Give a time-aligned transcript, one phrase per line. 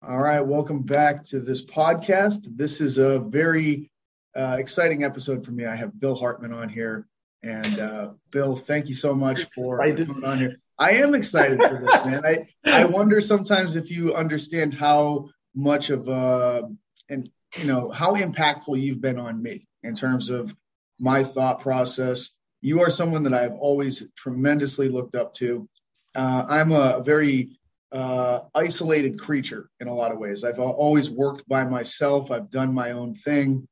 [0.00, 2.42] All right, welcome back to this podcast.
[2.56, 3.90] This is a very
[4.34, 5.66] uh, exciting episode for me.
[5.66, 7.04] I have Bill Hartman on here,
[7.42, 10.56] and uh, Bill, thank you so much for coming on here.
[10.78, 12.24] I am excited for this, man.
[12.24, 16.62] I I wonder sometimes if you understand how much of uh
[17.08, 17.28] and
[17.58, 20.54] you know how impactful you've been on me in terms of
[21.00, 22.30] my thought process.
[22.60, 25.68] You are someone that I've always tremendously looked up to.
[26.14, 27.57] Uh, I'm a very
[27.92, 30.44] uh, isolated creature in a lot of ways.
[30.44, 32.30] I've always worked by myself.
[32.30, 33.66] I've done my own thing.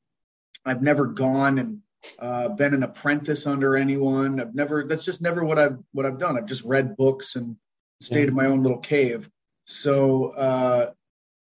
[0.65, 1.79] I've never gone and
[2.19, 4.41] uh, been an apprentice under anyone.
[4.41, 4.85] I've never.
[4.85, 6.37] That's just never what I've what I've done.
[6.37, 7.57] I've just read books and
[8.01, 9.29] stayed in my own little cave.
[9.67, 10.91] So, uh,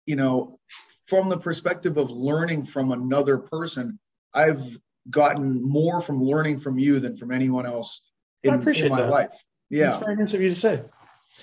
[0.05, 0.57] you know,
[1.05, 3.99] from the perspective of learning from another person,
[4.33, 4.77] I've
[5.09, 8.01] gotten more from learning from you than from anyone else
[8.41, 9.09] in, in my that.
[9.09, 9.43] life.
[9.69, 10.83] Yeah, that's very nice of you to say.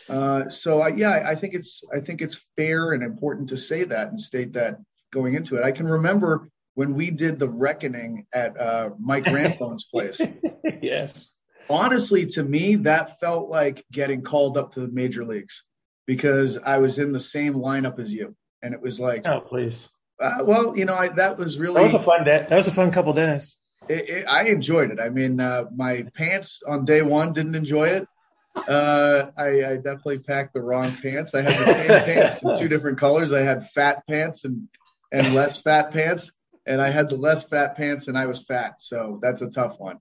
[0.08, 3.84] Uh, so I, yeah, I think it's I think it's fair and important to say
[3.84, 4.78] that and state that
[5.12, 5.64] going into it.
[5.64, 10.20] I can remember when we did the reckoning at uh, Mike Rampone's place.
[10.82, 11.32] yes.
[11.68, 15.62] Honestly, to me, that felt like getting called up to the major leagues
[16.06, 19.88] because I was in the same lineup as you, and it was like, oh please.
[20.20, 22.46] Uh, well, you know, I, that was really that was a fun day.
[22.48, 23.56] That was a fun couple days.
[23.88, 25.00] It, it, I enjoyed it.
[25.00, 28.06] I mean, uh, my pants on day one didn't enjoy it.
[28.54, 31.34] Uh, I, I, definitely packed the wrong pants.
[31.34, 33.32] I had the same pants in two different colors.
[33.32, 34.68] I had fat pants and
[35.12, 36.30] and less fat pants,
[36.66, 38.74] and I had the less fat pants, and I was fat.
[38.80, 39.98] So that's a tough one.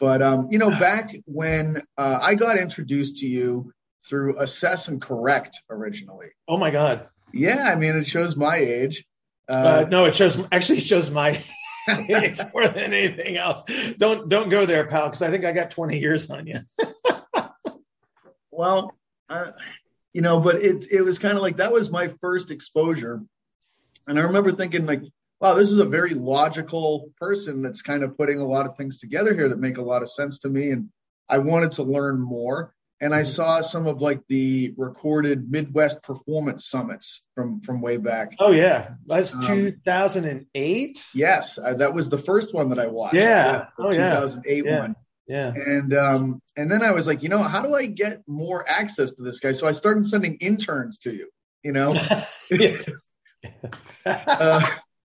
[0.00, 3.72] But um, you know, back when uh, I got introduced to you
[4.08, 6.28] through Assess and Correct originally.
[6.48, 7.08] Oh my God.
[7.32, 9.04] Yeah, I mean, it shows my age.
[9.48, 11.42] Uh, uh, no, it shows actually it shows my
[11.88, 13.62] age more than anything else.
[13.98, 16.60] Don't don't go there, pal, because I think I got 20 years on you.
[18.56, 18.94] well,
[19.28, 19.52] uh,
[20.12, 23.22] you know, but it it was kind of like that was my first exposure,
[24.06, 25.02] and I remember thinking like,
[25.40, 28.98] wow, this is a very logical person that's kind of putting a lot of things
[28.98, 30.90] together here that make a lot of sense to me, and
[31.28, 32.74] I wanted to learn more.
[33.00, 33.26] And I mm-hmm.
[33.26, 38.36] saw some of like the recorded Midwest performance summits from from way back.
[38.38, 41.04] Oh yeah, that's um, 2008.
[41.12, 43.16] Yes, I, that was the first one that I watched.
[43.16, 44.78] Yeah, oh 2008 yeah.
[44.78, 44.96] one.
[45.26, 45.52] Yeah.
[45.54, 49.14] And um, and then I was like, you know, how do I get more access
[49.14, 49.52] to this guy?
[49.52, 51.28] So I started sending interns to you.
[51.62, 51.90] You know.
[54.06, 54.66] uh,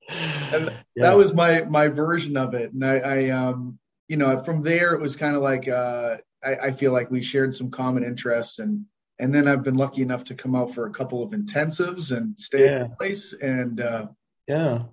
[0.08, 0.74] and yes.
[0.96, 4.94] that was my my version of it, and I, I um, you know, from there
[4.94, 8.58] it was kind of like uh, I, I feel like we shared some common interests,
[8.58, 8.86] and
[9.18, 12.40] and then I've been lucky enough to come out for a couple of intensives and
[12.40, 12.84] stay yeah.
[12.84, 14.06] the place, and uh,
[14.46, 14.84] yeah.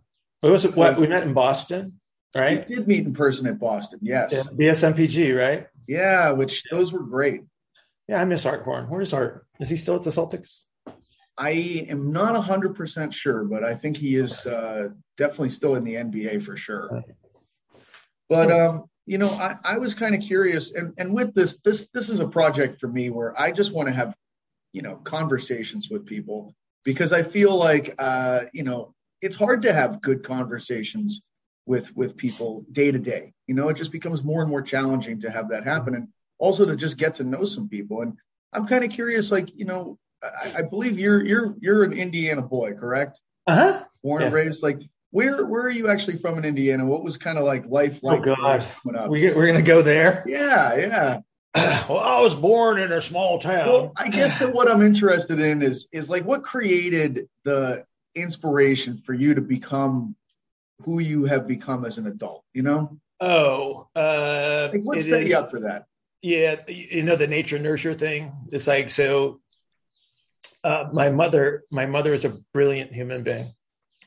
[0.42, 0.76] What was it?
[0.76, 2.00] What we met in Boston?
[2.36, 2.68] Right?
[2.68, 4.00] We did meet in person at Boston.
[4.02, 4.34] Yes.
[4.34, 5.68] Yeah, BSMPG, right?
[5.88, 7.44] Yeah, which those were great.
[8.08, 8.90] Yeah, I miss Art Horne.
[8.90, 9.46] Where's Art?
[9.60, 10.64] Is he still at the Celtics?
[11.38, 11.52] I
[11.90, 16.44] am not 100% sure, but I think he is uh, definitely still in the NBA
[16.44, 17.04] for sure.
[18.30, 21.88] But um, you know, I, I was kind of curious, and and with this, this
[21.94, 24.16] this is a project for me where I just want to have,
[24.72, 29.74] you know, conversations with people because I feel like, uh, you know, it's hard to
[29.74, 31.22] have good conversations
[31.66, 33.34] with with people day to day.
[33.48, 36.66] You know, it just becomes more and more challenging to have that happen, and also
[36.66, 38.02] to just get to know some people.
[38.02, 38.18] And
[38.54, 42.42] I'm kind of curious, like you know, I, I, believe you're you're you're an Indiana
[42.42, 43.20] boy, correct?
[43.48, 43.84] Uh huh.
[44.04, 44.28] Born yeah.
[44.28, 44.80] and raised, like
[45.12, 46.86] where where are you actually from in Indiana?
[46.86, 48.28] What was kind of like life like?
[48.28, 48.68] Oh God,
[49.10, 50.24] we we're gonna go there.
[50.26, 51.20] Yeah, yeah.
[51.90, 53.68] well, I was born in a small town.
[53.68, 58.98] Well, I guess that what I'm interested in is is like what created the inspiration
[58.98, 60.16] for you to become
[60.84, 62.98] who you have become as an adult, you know?
[63.20, 65.86] Oh, uh, like what set is, you up for that?
[66.22, 68.34] Yeah, you know the nature nurture thing.
[68.52, 69.40] It's like so.
[70.64, 73.54] Uh, my mother, my mother is a brilliant human being,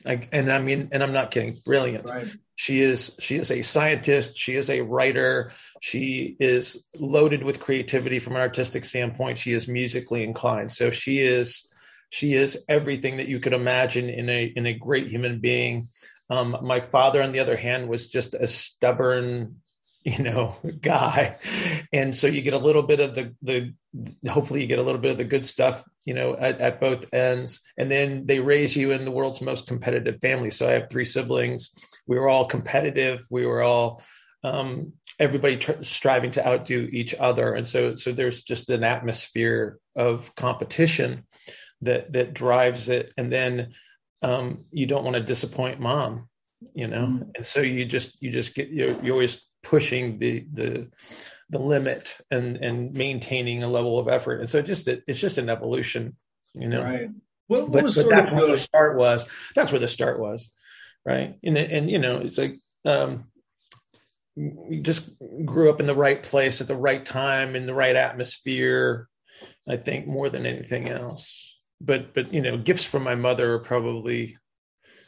[0.05, 2.07] like, and I mean, and I'm not kidding, brilliant.
[2.07, 2.27] Right.
[2.55, 3.15] She is.
[3.19, 4.37] She is a scientist.
[4.37, 5.53] She is a writer.
[5.81, 9.39] She is loaded with creativity from an artistic standpoint.
[9.39, 10.71] She is musically inclined.
[10.71, 11.67] So she is.
[12.11, 15.87] She is everything that you could imagine in a in a great human being.
[16.29, 19.57] Um, my father, on the other hand, was just a stubborn,
[20.03, 21.37] you know, guy,
[21.91, 23.73] and so you get a little bit of the the.
[24.29, 27.11] Hopefully, you get a little bit of the good stuff, you know, at, at both
[27.11, 30.51] ends, and then they raise you in the world's most competitive family.
[30.51, 31.71] So I have three siblings.
[32.05, 33.25] We were all competitive.
[33.31, 34.03] We were all
[34.43, 39.79] um, everybody tr- striving to outdo each other, and so so there's just an atmosphere
[39.95, 41.25] of competition
[41.81, 43.73] that that drives it, and then
[44.21, 46.27] um, you don't want to disappoint mom,
[46.73, 47.31] you know, mm.
[47.35, 50.89] and so you just you just get you're, you're always pushing the the
[51.49, 55.49] the limit and and maintaining a level of effort, and so just it's just an
[55.49, 56.15] evolution,
[56.53, 56.83] you know.
[56.83, 57.09] Right.
[57.47, 59.25] What, what but, was but that's where the start was.
[59.55, 60.51] That's where the start was,
[61.05, 61.35] right?
[61.43, 63.25] And and you know, it's like um,
[64.35, 65.09] you just
[65.45, 69.07] grew up in the right place at the right time in the right atmosphere.
[69.67, 71.48] I think more than anything else.
[71.81, 74.37] But but you know, gifts from my mother are probably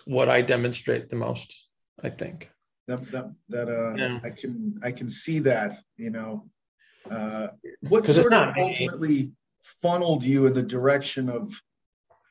[0.05, 1.67] what I demonstrate the most.
[2.01, 2.49] I think
[2.87, 4.19] that that, that uh, yeah.
[4.23, 5.75] I can I can see that.
[5.97, 6.49] You know,
[7.09, 7.47] uh,
[7.81, 9.31] what sort of ultimately
[9.81, 11.53] funneled you in the direction of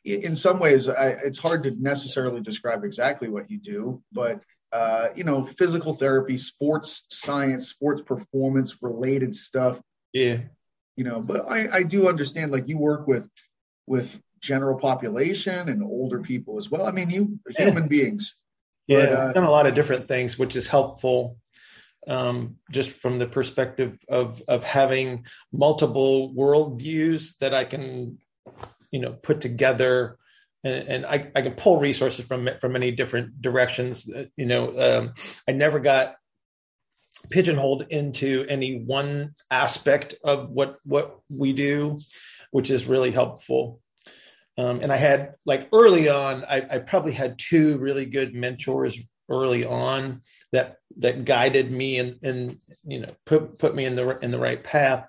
[0.04, 4.42] in some ways I, it's hard to necessarily describe exactly what you do but
[4.72, 9.80] uh, you know physical therapy sports science sports performance related stuff
[10.12, 10.38] yeah
[10.96, 13.28] you know but i i do understand like you work with
[13.86, 17.66] with general population and older people as well i mean you yeah.
[17.66, 18.36] human beings
[18.86, 21.36] yeah but, uh, I've done a lot of different things which is helpful
[22.06, 28.18] um, just from the perspective of of having multiple worldviews that I can,
[28.90, 30.16] you know, put together,
[30.64, 34.10] and, and I, I can pull resources from from many different directions.
[34.36, 35.14] You know, um,
[35.46, 36.16] I never got
[37.28, 42.00] pigeonholed into any one aspect of what what we do,
[42.50, 43.80] which is really helpful.
[44.60, 48.98] Um, and I had like early on, I, I, probably had two really good mentors
[49.30, 50.20] early on
[50.52, 54.38] that that guided me and and you know put put me in the in the
[54.38, 55.06] right path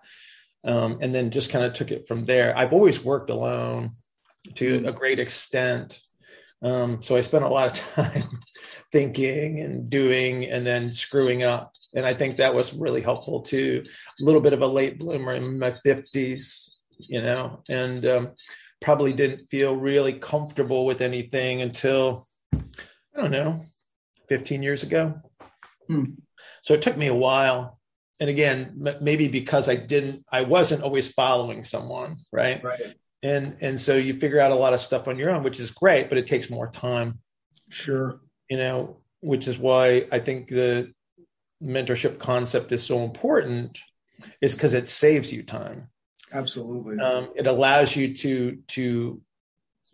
[0.64, 3.92] um, and then just kind of took it from there i've always worked alone
[4.56, 4.88] to mm-hmm.
[4.88, 6.00] a great extent
[6.62, 8.30] um, so i spent a lot of time
[8.92, 13.84] thinking and doing and then screwing up and i think that was really helpful too
[14.22, 18.30] a little bit of a late bloomer in my 50s you know and um,
[18.82, 22.60] probably didn't feel really comfortable with anything until i
[23.16, 23.64] don't know
[24.32, 25.22] 15 years ago.
[25.90, 26.06] Hmm.
[26.62, 27.82] So it took me a while.
[28.22, 32.64] And again, m- maybe because I didn't, I wasn't always following someone, right?
[32.64, 32.96] Right.
[33.22, 35.70] And and so you figure out a lot of stuff on your own, which is
[35.72, 37.20] great, but it takes more time.
[37.68, 38.22] Sure.
[38.50, 40.94] You know, which is why I think the
[41.62, 43.80] mentorship concept is so important,
[44.42, 45.90] is because it saves you time.
[46.34, 47.00] Absolutely.
[47.00, 49.22] Um, it allows you to to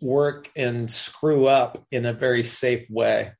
[0.00, 3.32] work and screw up in a very safe way.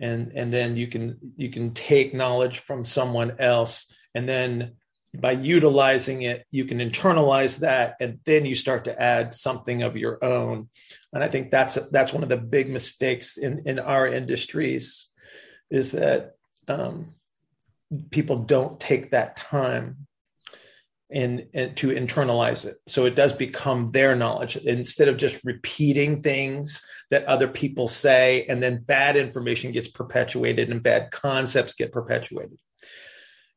[0.00, 3.92] And and then you can you can take knowledge from someone else.
[4.14, 4.76] And then
[5.14, 9.96] by utilizing it you can internalize that and then you start to add something of
[9.96, 10.68] your own.
[11.12, 15.08] And i think that's that's one of the big mistakes in in our industries
[15.70, 16.32] is that
[16.68, 17.14] um,
[18.10, 20.07] people don't take that time
[21.10, 22.76] and, and to internalize it.
[22.86, 28.44] So it does become their knowledge instead of just repeating things that other people say,
[28.48, 32.58] and then bad information gets perpetuated and bad concepts get perpetuated.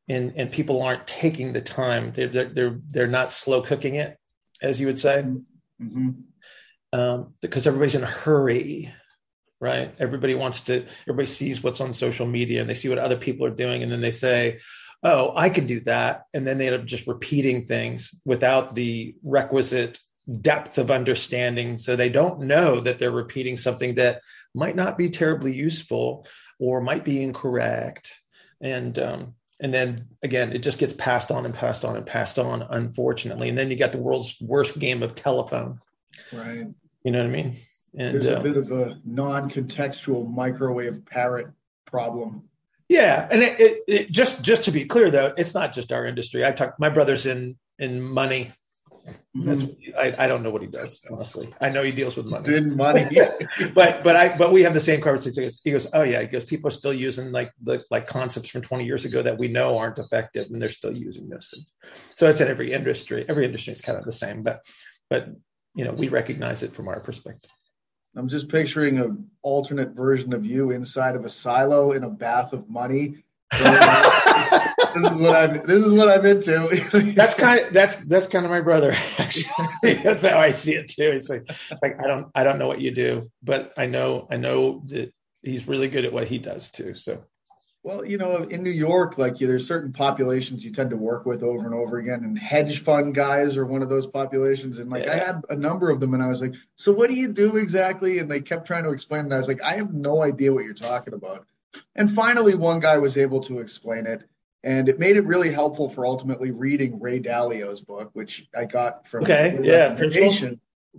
[0.08, 2.12] And and people aren't taking the time.
[2.14, 4.18] They're they're they're, they're not slow cooking it,
[4.60, 5.24] as you would say,
[5.80, 6.10] mm-hmm.
[6.92, 8.92] um, because everybody's in a hurry
[9.62, 9.94] right?
[10.00, 13.46] Everybody wants to, everybody sees what's on social media and they see what other people
[13.46, 13.84] are doing.
[13.84, 14.58] And then they say,
[15.02, 16.24] oh, I could do that.
[16.32, 19.98] And then they end up just repeating things without the requisite
[20.40, 21.78] depth of understanding.
[21.78, 24.22] So they don't know that they're repeating something that
[24.54, 26.26] might not be terribly useful
[26.60, 28.12] or might be incorrect.
[28.60, 32.38] And, um, and then again, it just gets passed on and passed on and passed
[32.38, 33.48] on, unfortunately.
[33.48, 35.80] And then you got the world's worst game of telephone.
[36.32, 36.66] Right.
[37.04, 37.56] You know what I mean?
[37.96, 41.48] And there's a uh, bit of a non-contextual microwave parrot
[41.84, 42.48] problem.
[42.92, 46.06] Yeah, and it, it, it, just just to be clear though, it's not just our
[46.06, 46.44] industry.
[46.44, 46.78] I talk.
[46.78, 48.52] My brother's in in money.
[49.34, 49.98] Mm-hmm.
[49.98, 51.52] I, I don't know what he does honestly.
[51.60, 52.54] I know he deals with money.
[52.54, 53.06] In money,
[53.74, 55.50] but but I but we have the same conversation.
[55.64, 56.44] He goes, oh yeah, he goes.
[56.44, 59.78] People are still using like the like concepts from twenty years ago that we know
[59.78, 61.66] aren't effective, and they're still using those things.
[62.14, 63.24] So it's in every industry.
[63.26, 64.60] Every industry is kind of the same, but
[65.08, 65.28] but
[65.74, 67.50] you know we recognize it from our perspective.
[68.16, 72.52] I'm just picturing an alternate version of you inside of a silo in a bath
[72.52, 73.24] of money.
[73.52, 73.60] this
[75.12, 75.66] is what I'm.
[75.66, 77.12] This is what I'm into.
[77.14, 78.92] that's kind of that's that's kind of my brother.
[79.18, 79.46] Actually,
[80.02, 81.10] that's how I see it too.
[81.10, 81.50] It's like
[81.82, 85.12] like I don't I don't know what you do, but I know I know that
[85.42, 86.94] he's really good at what he does too.
[86.94, 87.24] So
[87.84, 91.42] well, you know, in New York, like there's certain populations you tend to work with
[91.42, 94.78] over and over again, and hedge fund guys are one of those populations.
[94.78, 95.12] And like yeah.
[95.12, 97.56] I had a number of them, and I was like, "So what do you do
[97.56, 100.52] exactly?" And they kept trying to explain, and I was like, "I have no idea
[100.52, 101.44] what you're talking about."
[101.96, 104.22] And finally, one guy was able to explain it,
[104.62, 109.08] and it made it really helpful for ultimately reading Ray Dalio's book, which I got
[109.08, 109.96] from okay, yeah,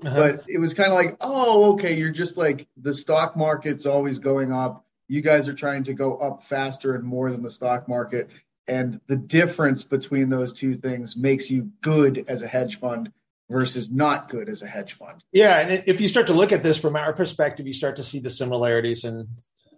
[0.03, 0.15] Uh-huh.
[0.15, 4.19] But it was kind of like, oh, okay, you're just like the stock market's always
[4.19, 7.88] going up you guys are trying to go up faster and more than the stock
[7.88, 8.29] market.
[8.67, 13.12] And the difference between those two things makes you good as a hedge fund.
[13.50, 15.24] versus not good as a hedge fund.
[15.31, 18.03] Yeah, and if you start to look at this from our perspective, you start to
[18.03, 19.27] see the similarities in,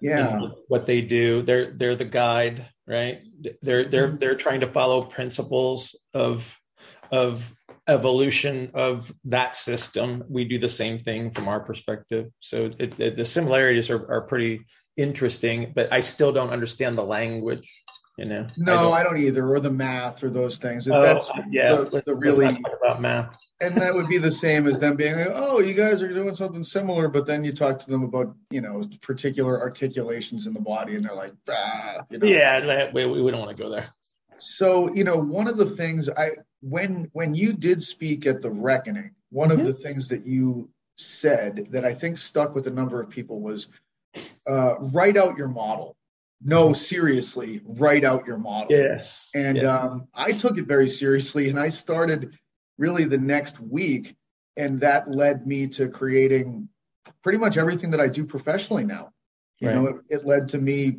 [0.02, 0.50] yeah.
[0.68, 1.42] what they do.
[1.42, 3.22] They're they're the guide, right?
[3.62, 4.18] They're they're mm-hmm.
[4.18, 6.58] they're trying to follow principles of
[7.12, 7.54] of
[7.88, 10.24] evolution of that system.
[10.30, 12.32] We do the same thing from our perspective.
[12.40, 14.62] So it, it, the similarities are, are pretty
[14.98, 17.82] interesting, but I still don't understand the language.
[18.18, 20.88] You know, no, I don't, I don't either, or the math or those things.
[20.88, 23.38] Oh, that's yeah, the, the really about math.
[23.60, 26.34] and that would be the same as them being like, oh, you guys are doing
[26.34, 30.62] something similar, but then you talk to them about, you know, particular articulations in the
[30.62, 32.26] body, and they're like, ah, you know.
[32.26, 33.90] yeah, we, we don't want to go there.
[34.38, 38.50] So, you know, one of the things I when when you did speak at the
[38.50, 39.60] reckoning, one mm-hmm.
[39.60, 43.42] of the things that you said that I think stuck with a number of people
[43.42, 43.68] was
[44.48, 45.96] uh, write out your model.
[46.42, 48.68] No, seriously, write out your model.
[48.70, 49.30] Yes.
[49.34, 49.78] And yeah.
[49.78, 52.38] um, I took it very seriously, and I started
[52.78, 54.16] really the next week,
[54.58, 56.70] and that led me to creating
[57.24, 59.12] pretty much everything that I do professionally now.
[59.60, 59.76] You right.
[59.76, 60.98] know, it, it, led to me.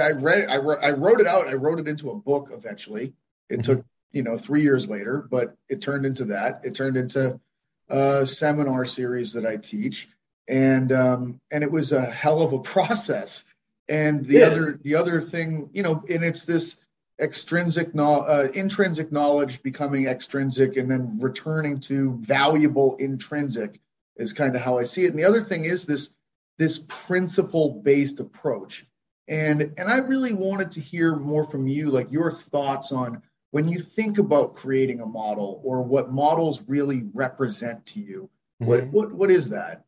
[0.00, 1.46] I read, I, I wrote it out.
[1.46, 3.14] I wrote it into a book eventually.
[3.48, 3.62] It mm-hmm.
[3.62, 6.62] took, you know, three years later, but it turned into that.
[6.64, 7.40] It turned into
[7.88, 10.08] a seminar series that I teach,
[10.48, 13.44] and um, and it was a hell of a process.
[13.88, 14.46] And the yeah.
[14.46, 16.76] other, the other thing, you know, and it's this
[17.20, 23.80] extrinsic, uh, intrinsic knowledge becoming extrinsic, and then returning to valuable intrinsic
[24.16, 25.10] is kind of how I see it.
[25.10, 26.10] And the other thing is this
[26.58, 28.86] this principle based approach.
[29.28, 33.68] And, and I really wanted to hear more from you, like your thoughts on when
[33.68, 38.30] you think about creating a model or what models really represent to you.
[38.60, 38.66] Mm-hmm.
[38.66, 39.84] What, what, what is that?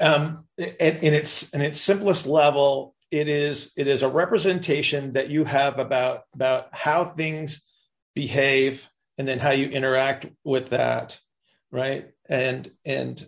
[0.00, 5.28] Um, in, in its in its simplest level, it is it is a representation that
[5.28, 7.62] you have about about how things
[8.14, 11.18] behave and then how you interact with that,
[11.70, 12.10] right?
[12.28, 13.24] And and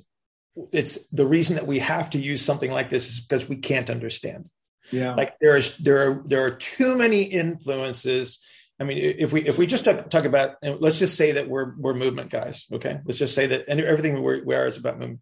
[0.73, 3.91] it's the reason that we have to use something like this is because we can't
[3.91, 4.49] understand.
[4.91, 5.15] Yeah.
[5.15, 8.39] Like there's there are there are too many influences.
[8.81, 11.75] I mean, if we if we just talk, talk about let's just say that we're
[11.77, 13.01] we're movement guys, okay?
[13.05, 15.21] Let's just say that and everything we we are is about movement.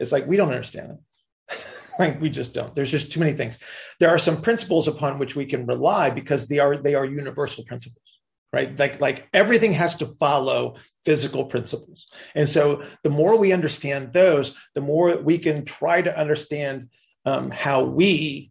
[0.00, 1.58] It's like we don't understand it.
[1.98, 2.74] like we just don't.
[2.74, 3.58] There's just too many things.
[4.00, 7.64] There are some principles upon which we can rely because they are they are universal
[7.64, 8.02] principles
[8.52, 14.12] right like like everything has to follow physical principles and so the more we understand
[14.12, 16.88] those the more we can try to understand
[17.24, 18.50] um, how we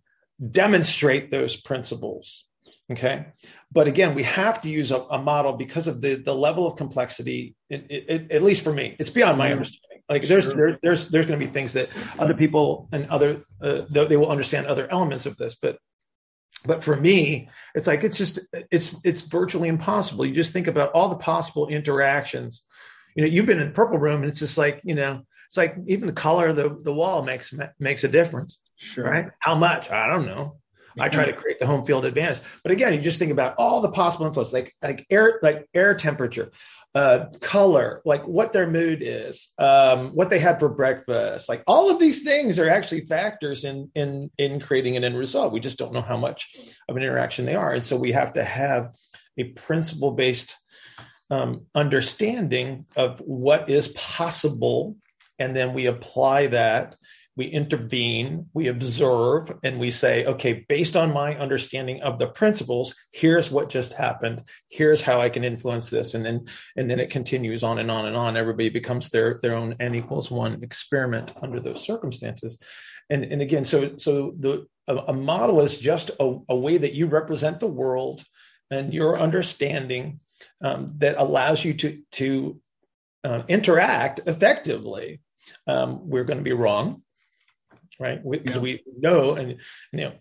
[0.52, 2.46] demonstrate those principles
[2.92, 3.28] okay
[3.72, 6.78] but again we have to use a, a model because of the the level of
[6.78, 9.54] complexity it, it, at least for me it's beyond my mm-hmm.
[9.54, 10.56] understanding like there's sure.
[10.56, 14.30] there, there's there's going to be things that other people and other uh, they will
[14.30, 15.78] understand other elements of this but
[16.66, 18.40] but for me it's like it's just
[18.72, 20.26] it's it's virtually impossible.
[20.26, 22.64] You just think about all the possible interactions.
[23.16, 25.58] You know you've been in the purple room and it's just like you know it's
[25.58, 29.06] like even the color of the, the wall makes makes a difference sure.
[29.06, 29.30] right?
[29.40, 29.90] How much?
[29.90, 30.58] I don't know.
[31.00, 32.42] I try to create the home field advantage.
[32.62, 35.96] But again, you just think about all the possible influences, like like air, like air
[35.96, 36.52] temperature,
[36.96, 41.92] uh, color, like what their mood is, um, what they had for breakfast, like all
[41.92, 45.54] of these things are actually factors in in in creating an end result.
[45.54, 46.50] We just don't know how much
[46.88, 48.90] of an interaction they are, and so we have to have
[49.38, 50.56] a principle based
[51.30, 54.98] um, understanding of what is possible,
[55.38, 56.96] and then we apply that
[57.40, 62.94] we intervene, we observe, and we say, okay, based on my understanding of the principles,
[63.14, 64.44] here's what just happened.
[64.70, 66.16] Here's how I can influence this.
[66.16, 68.36] And then and then it continues on and on and on.
[68.36, 72.62] Everybody becomes their their own n equals one experiment under those circumstances.
[73.10, 76.94] And and again, so so the a, a model is just a, a, way that
[76.94, 78.22] you represent the world
[78.70, 80.20] and your understanding
[80.62, 82.60] um, that allows you to to
[83.24, 85.22] uh, interact effectively.
[85.68, 87.02] Um, we're going to be wrong
[88.00, 88.20] right?
[88.28, 88.62] Because yeah.
[88.62, 89.58] we know, and
[89.92, 90.14] you know,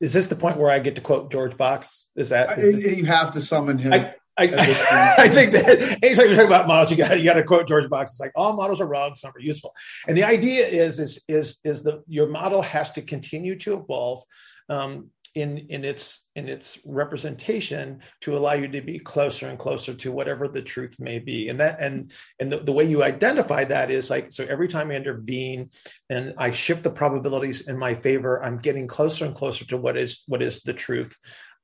[0.00, 2.08] is this the point where I get to quote George Box?
[2.16, 3.92] Is that is I, you have to summon him?
[3.92, 4.44] I, I,
[5.18, 7.88] I, think that anytime you talk about models, you got you got to quote George
[7.88, 8.12] Box.
[8.12, 9.74] It's like all models are wrong, some are useful,
[10.08, 14.24] and the idea is is is is the your model has to continue to evolve.
[14.68, 19.94] Um, in in its in its representation to allow you to be closer and closer
[19.94, 21.48] to whatever the truth may be.
[21.48, 24.90] And that and and the, the way you identify that is like so every time
[24.90, 25.70] i intervene
[26.08, 29.96] and i shift the probabilities in my favor i'm getting closer and closer to what
[29.96, 31.16] is what is the truth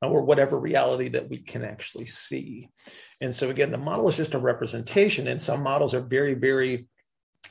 [0.03, 2.69] uh, or whatever reality that we can actually see.
[3.21, 6.87] And so again the model is just a representation and some models are very very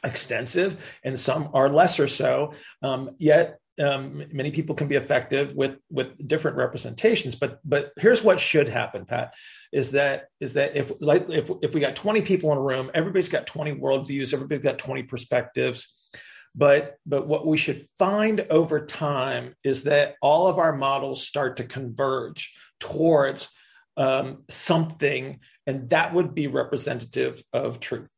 [0.03, 2.53] extensive and some are lesser so
[2.83, 8.23] um, yet um, many people can be effective with with different representations but but here's
[8.23, 9.33] what should happen pat
[9.71, 12.89] is that is that if like if, if we got 20 people in a room
[12.93, 16.09] everybody's got 20 worldviews everybody's got 20 perspectives.
[16.57, 21.57] But but what we should find over time is that all of our models start
[21.57, 23.49] to converge towards
[23.97, 28.09] um, something and that would be representative of truth.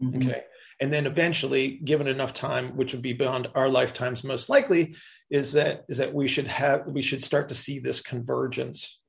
[0.00, 0.28] Mm-hmm.
[0.28, 0.44] okay
[0.80, 4.94] and then eventually given enough time which would be beyond our lifetimes most likely
[5.30, 9.00] is that is that we should have we should start to see this convergence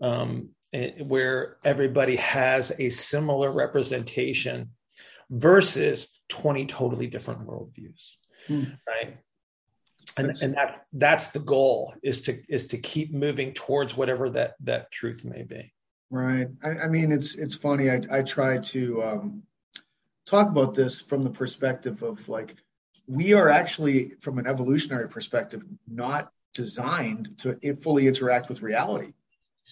[0.00, 0.50] um,
[1.00, 4.70] where everybody has a similar representation
[5.30, 8.10] versus 20 totally different worldviews
[8.46, 8.64] hmm.
[8.86, 9.16] right?
[10.16, 14.30] And that's, and that that's the goal is to is to keep moving towards whatever
[14.30, 15.72] that that truth may be.
[16.10, 16.46] Right.
[16.62, 17.90] I, I mean it's it's funny.
[17.90, 19.42] I, I try to um,
[20.26, 22.54] talk about this from the perspective of like
[23.06, 29.12] we are actually from an evolutionary perspective not designed to fully interact with reality.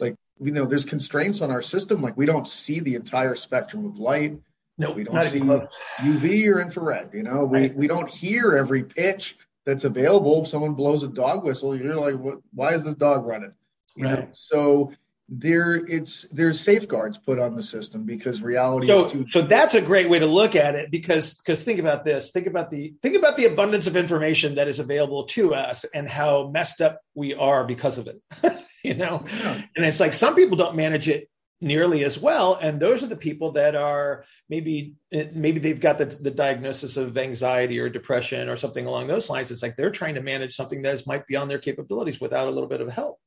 [0.00, 2.02] Like you know there's constraints on our system.
[2.02, 4.38] Like we don't see the entire spectrum of light.
[4.78, 7.44] No we don't see uv or infrared you know?
[7.44, 7.76] We, right.
[7.76, 10.42] we don't hear every pitch that's available.
[10.42, 13.52] If someone blows a dog whistle you're like what, why is this dog running?
[13.97, 14.18] You right.
[14.21, 14.92] know so
[15.35, 19.81] there it's there's safeguards put on the system because reality so, too- so that's a
[19.81, 23.17] great way to look at it because because think about this think about the think
[23.17, 27.35] about the abundance of information that is available to us and how messed up we
[27.35, 28.21] are because of it
[28.85, 29.25] you know?
[29.27, 29.62] Yeah.
[29.75, 31.31] and it's like some people don't manage it
[31.62, 34.97] nearly as well and those are the people that are maybe
[35.33, 39.51] maybe they've got the, the diagnosis of anxiety or depression or something along those lines.
[39.51, 42.49] It's like they're trying to manage something that is, might be on their capabilities without
[42.49, 43.19] a little bit of help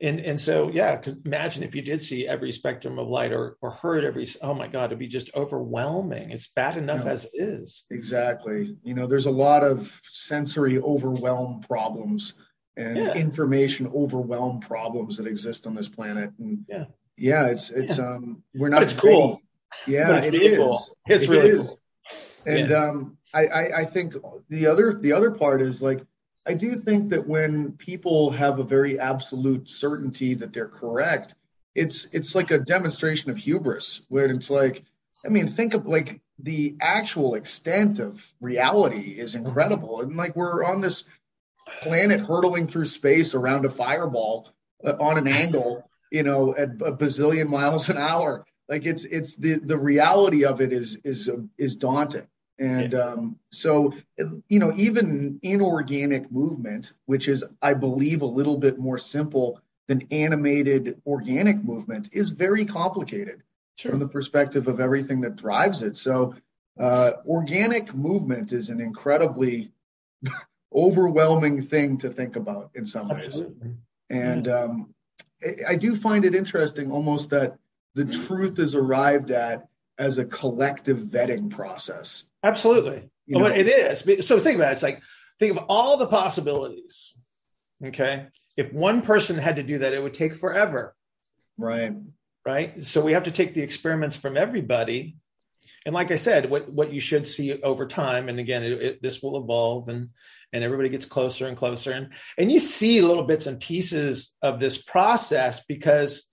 [0.00, 3.70] and and so yeah imagine if you did see every spectrum of light or or
[3.70, 7.84] heard every oh my god it'd be just overwhelming it's bad enough as it is
[7.90, 12.34] exactly you know there's a lot of sensory overwhelm problems
[12.76, 13.14] and yeah.
[13.14, 16.84] information overwhelm problems that exist on this planet and yeah
[17.16, 18.14] yeah it's it's yeah.
[18.14, 19.40] um we're not but it's cool
[19.86, 20.96] yeah it really is cool.
[21.06, 21.68] it's it really is.
[21.68, 21.80] cool
[22.46, 22.84] and yeah.
[22.84, 24.14] um I, I i think
[24.48, 26.04] the other the other part is like
[26.46, 31.34] I do think that when people have a very absolute certainty that they're correct,
[31.74, 34.84] it's it's like a demonstration of hubris, where it's like,
[35.24, 40.64] I mean, think of like the actual extent of reality is incredible, and like we're
[40.64, 41.04] on this
[41.82, 44.50] planet hurtling through space around a fireball
[44.84, 48.44] uh, on an angle, you know, at a bazillion miles an hour.
[48.68, 52.26] Like it's it's the the reality of it is is is daunting.
[52.58, 52.98] And yeah.
[52.98, 53.92] um, so,
[54.48, 60.06] you know, even inorganic movement, which is, I believe, a little bit more simple than
[60.10, 63.42] animated organic movement, is very complicated
[63.76, 63.90] sure.
[63.90, 65.96] from the perspective of everything that drives it.
[65.96, 66.36] So,
[66.78, 69.72] uh, organic movement is an incredibly
[70.74, 73.68] overwhelming thing to think about in some Absolutely.
[73.68, 73.76] ways.
[74.10, 74.60] And yeah.
[74.60, 74.94] um,
[75.66, 77.58] I do find it interesting almost that
[77.94, 82.24] the truth is arrived at as a collective vetting process.
[82.42, 83.08] Absolutely.
[83.26, 83.46] You know?
[83.46, 84.26] it is.
[84.26, 84.72] So think about it.
[84.72, 85.02] It's like,
[85.38, 87.12] think of all the possibilities.
[87.84, 88.26] Okay.
[88.56, 90.94] If one person had to do that, it would take forever.
[91.56, 91.92] Right.
[92.44, 92.84] Right.
[92.84, 95.16] So we have to take the experiments from everybody.
[95.86, 99.02] And like I said, what, what you should see over time, and again, it, it,
[99.02, 100.10] this will evolve and,
[100.52, 101.92] and everybody gets closer and closer.
[101.92, 106.24] And, and you see little bits and pieces of this process because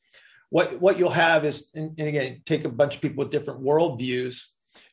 [0.52, 3.64] what, what you'll have is, and, and again, take a bunch of people with different
[3.64, 4.44] worldviews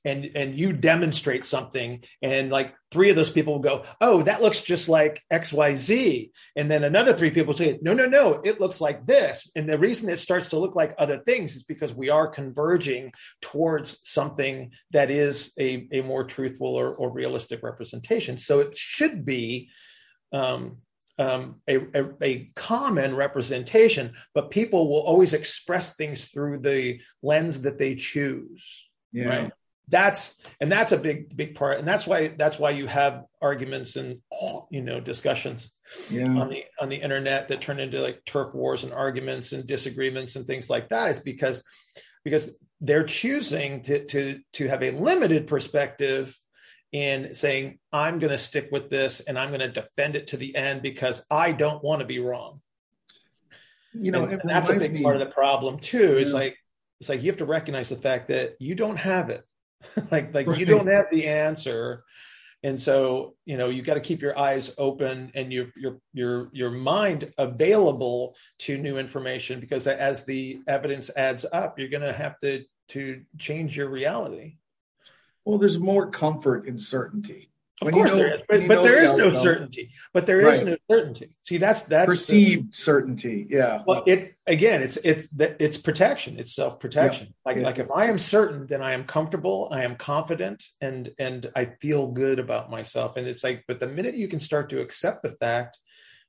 [0.04, 4.42] and and you demonstrate something and like three of those people will go oh that
[4.42, 8.80] looks just like xyz and then another three people say no no no it looks
[8.80, 9.50] like this.
[9.54, 13.12] And the reason it starts to look like other things is because we are converging
[13.40, 18.38] towards something that is a, a more truthful or, or realistic representation.
[18.38, 19.70] So it should be
[20.32, 20.78] um,
[21.18, 27.62] um, a, a, a, common representation, but people will always express things through the lens
[27.62, 28.86] that they choose.
[29.12, 29.28] Yeah.
[29.28, 29.52] Right
[29.88, 33.96] that's and that's a big big part and that's why that's why you have arguments
[33.96, 34.18] and
[34.70, 35.72] you know discussions
[36.10, 36.26] yeah.
[36.26, 40.36] on the on the internet that turn into like turf wars and arguments and disagreements
[40.36, 41.64] and things like that is because
[42.22, 42.50] because
[42.80, 46.36] they're choosing to to to have a limited perspective
[46.92, 50.36] in saying i'm going to stick with this and i'm going to defend it to
[50.36, 52.60] the end because i don't want to be wrong.
[53.94, 56.14] You know and, and that's a big me, part of the problem too.
[56.14, 56.20] Yeah.
[56.20, 56.56] is like
[57.00, 59.44] it's like you have to recognize the fact that you don't have it.
[60.10, 60.58] Like like right.
[60.58, 62.04] you don't have the answer.
[62.62, 66.50] And so you know you got to keep your eyes open and your your your
[66.52, 72.12] your mind available to new information because as the evidence adds up you're going to
[72.12, 74.56] have to to change your reality
[75.44, 79.04] well there's more comfort in certainty Of course you know, there is, but, but there
[79.04, 79.92] is no certainty.
[80.12, 80.66] But there is right.
[80.66, 81.30] no certainty.
[81.42, 83.46] See, that's that's perceived the, certainty.
[83.48, 83.82] Yeah.
[83.86, 86.40] Well, it again, it's it's it's protection.
[86.40, 87.28] It's self protection.
[87.28, 87.32] Yeah.
[87.44, 87.62] Like yeah.
[87.62, 91.66] like if I am certain, then I am comfortable, I am confident, and and I
[91.80, 93.16] feel good about myself.
[93.16, 95.78] And it's like, but the minute you can start to accept the fact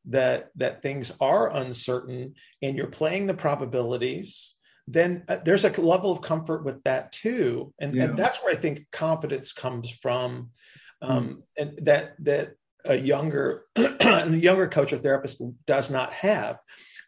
[0.06, 4.56] that that things are uncertain, and you're playing the probabilities,
[4.92, 8.06] then uh, there's a level of comfort with that too, and yeah.
[8.06, 10.50] and that's where I think confidence comes from
[11.02, 11.42] um, mm.
[11.58, 12.52] and that that
[12.86, 16.58] a younger a younger coach or therapist does not have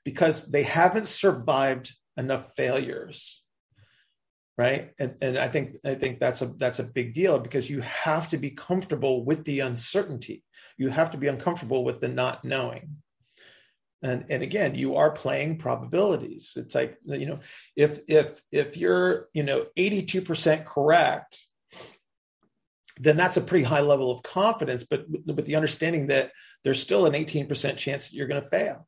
[0.03, 3.43] because they haven't survived enough failures.
[4.57, 4.91] Right?
[4.99, 8.29] And, and i think i think that's a that's a big deal because you have
[8.29, 10.43] to be comfortable with the uncertainty.
[10.77, 12.97] You have to be uncomfortable with the not knowing
[14.03, 17.39] and and again you are playing probabilities it's like you know
[17.75, 21.37] if if if you're you know 82% correct
[23.01, 26.31] then that's a pretty high level of confidence, but with the understanding that
[26.63, 28.87] there's still an 18% chance that you're going to fail.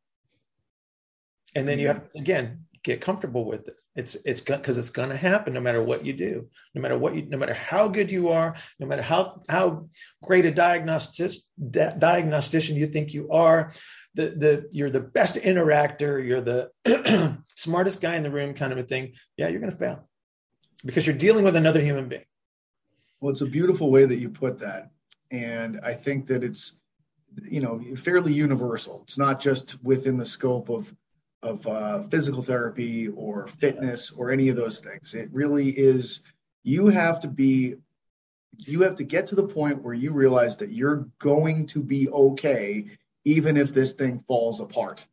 [1.56, 3.76] And then you have, again, get comfortable with it.
[3.95, 7.15] It's, it's because it's going to happen no matter what you do, no matter what
[7.15, 9.88] you, no matter how good you are, no matter how, how
[10.23, 11.32] great a diagnostic,
[11.71, 13.71] di- diagnostician you think you are,
[14.15, 18.78] the, the, you're the best interactor, you're the smartest guy in the room kind of
[18.78, 19.13] a thing.
[19.38, 20.08] Yeah, you're going to fail
[20.86, 22.26] because you're dealing with another human being.
[23.19, 24.91] Well, it's a beautiful way that you put that.
[25.32, 26.73] And I think that it's,
[27.41, 29.02] you know, fairly universal.
[29.08, 30.93] It's not just within the scope of,
[31.41, 35.13] of uh, physical therapy or fitness or any of those things.
[35.13, 36.19] It really is,
[36.63, 37.76] you have to be,
[38.58, 42.10] you have to get to the point where you realize that you're going to be
[42.10, 42.88] okay,
[43.26, 45.06] even if this thing falls apart.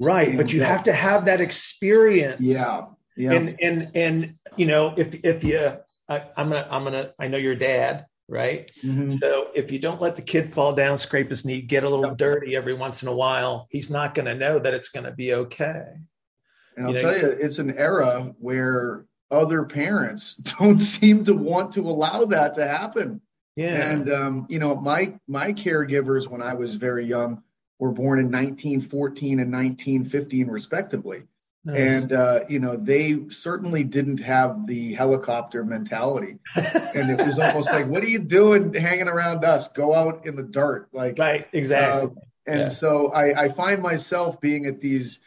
[0.00, 0.28] Right.
[0.28, 2.40] And but you that, have to have that experience.
[2.40, 2.86] Yeah.
[3.16, 3.32] Yeah.
[3.32, 5.58] And, and, and, you know, if, if you,
[6.08, 8.70] I, am gonna, I'm gonna, I know your dad, right?
[8.84, 9.10] Mm-hmm.
[9.10, 12.06] So if you don't let the kid fall down, scrape his knee, get a little
[12.06, 12.16] yep.
[12.16, 15.12] dirty every once in a while, he's not going to know that it's going to
[15.12, 15.94] be okay.
[16.76, 21.34] And I'll you know, tell you, it's an era where other parents don't seem to
[21.34, 23.20] want to allow that to happen.
[23.56, 23.90] Yeah.
[23.90, 27.42] And um, you know, my my caregivers when I was very young
[27.78, 31.22] were born in 1914 and 1915 respectively.
[31.64, 31.76] Nice.
[31.76, 37.70] And uh, you know, they certainly didn't have the helicopter mentality, and it was almost
[37.70, 39.68] like, "What are you doing, hanging around us?
[39.68, 42.10] Go out in the dirt!" Like, right, exactly.
[42.10, 42.68] Uh, and yeah.
[42.70, 45.18] so I, I find myself being at these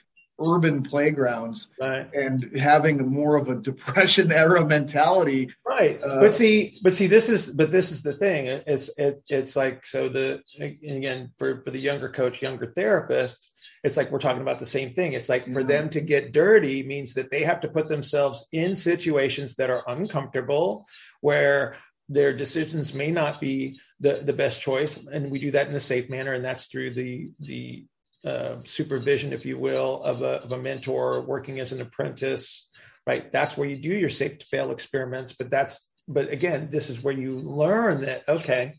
[0.43, 2.07] urban playgrounds right.
[2.13, 5.53] and having more of a depression era mentality.
[5.65, 6.01] Right.
[6.03, 8.47] Uh, but see but see this is but this is the thing.
[8.47, 13.51] It's it, it's like so the again for for the younger coach younger therapist
[13.83, 15.13] it's like we're talking about the same thing.
[15.13, 18.75] It's like for them to get dirty means that they have to put themselves in
[18.75, 20.85] situations that are uncomfortable
[21.21, 21.75] where
[22.07, 24.97] their decisions may not be the, the best choice.
[25.11, 27.85] And we do that in a safe manner and that's through the the
[28.25, 32.67] uh, supervision, if you will, of a, of a mentor working as an apprentice,
[33.07, 33.31] right?
[33.31, 35.33] That's where you do your safe to fail experiments.
[35.33, 38.75] But that's, but again, this is where you learn that, okay,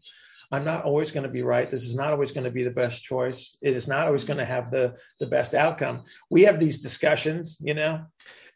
[0.50, 1.70] I'm not always going to be right.
[1.70, 3.56] This is not always going to be the best choice.
[3.62, 6.04] It is not always going to have the, the best outcome.
[6.30, 8.04] We have these discussions, you know,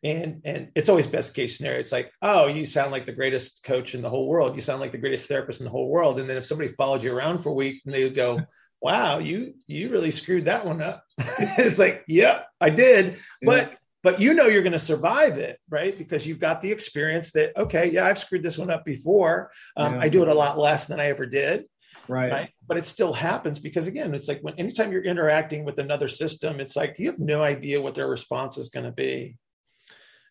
[0.04, 1.80] and and it's always best case scenario.
[1.80, 4.54] It's like, oh, you sound like the greatest coach in the whole world.
[4.54, 6.20] You sound like the greatest therapist in the whole world.
[6.20, 8.40] And then if somebody followed you around for a week and they go,
[8.80, 11.04] wow, you you really screwed that one up.
[11.18, 13.18] it's like, yep, I did.
[13.42, 13.76] But yeah.
[14.02, 15.96] but you know you're going to survive it, right?
[15.96, 19.50] Because you've got the experience that okay, yeah, I've screwed this one up before.
[19.76, 20.00] Um, yeah.
[20.00, 21.64] I do it a lot less than I ever did.
[22.08, 22.30] Right.
[22.30, 22.50] right.
[22.68, 26.60] But it still happens because again, it's like when anytime you're interacting with another system,
[26.60, 29.36] it's like you have no idea what their response is going to be.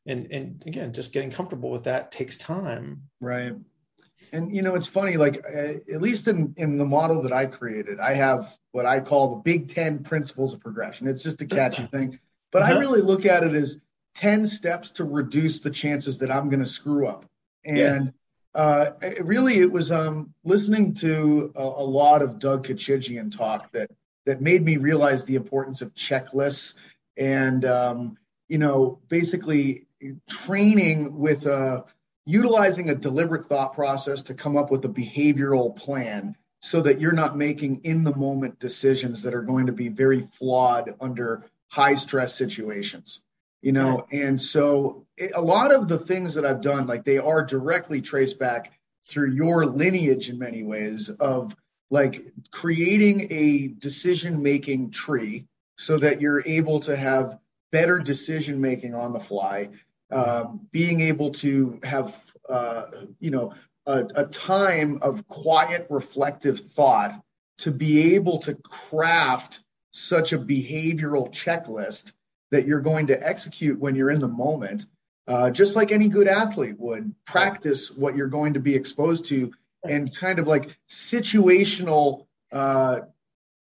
[0.07, 3.09] And and again, just getting comfortable with that takes time.
[3.19, 3.53] Right
[4.31, 7.45] and you know it's funny like uh, at least in in the model that i
[7.45, 11.45] created i have what i call the big 10 principles of progression it's just a
[11.45, 12.19] catchy thing
[12.51, 12.75] but uh-huh.
[12.75, 13.81] i really look at it as
[14.15, 17.25] 10 steps to reduce the chances that i'm going to screw up
[17.63, 18.13] and
[18.55, 18.61] yeah.
[18.61, 23.71] uh, it really it was um, listening to a, a, lot of doug Kechijian talk
[23.71, 23.89] that
[24.25, 26.75] that made me realize the importance of checklists
[27.17, 29.87] and um, you know basically
[30.29, 31.85] training with a
[32.25, 37.11] utilizing a deliberate thought process to come up with a behavioral plan so that you're
[37.11, 41.95] not making in the moment decisions that are going to be very flawed under high
[41.95, 43.21] stress situations
[43.65, 44.05] you know?
[44.11, 48.01] And so it, a lot of the things that i've done like they are directly
[48.01, 48.71] traced back
[49.03, 51.55] through your lineage in many ways of
[51.89, 57.39] like creating a decision making tree so that you're able to have
[57.71, 59.69] better decision making on the fly
[60.11, 62.15] um, being able to have
[62.47, 62.85] uh,
[63.19, 63.53] you know
[63.85, 67.21] a, a time of quiet, reflective thought
[67.59, 72.11] to be able to craft such a behavioral checklist
[72.51, 74.85] that you're going to execute when you're in the moment,
[75.27, 79.51] uh, just like any good athlete would practice what you're going to be exposed to
[79.83, 83.01] and kind of like situational uh,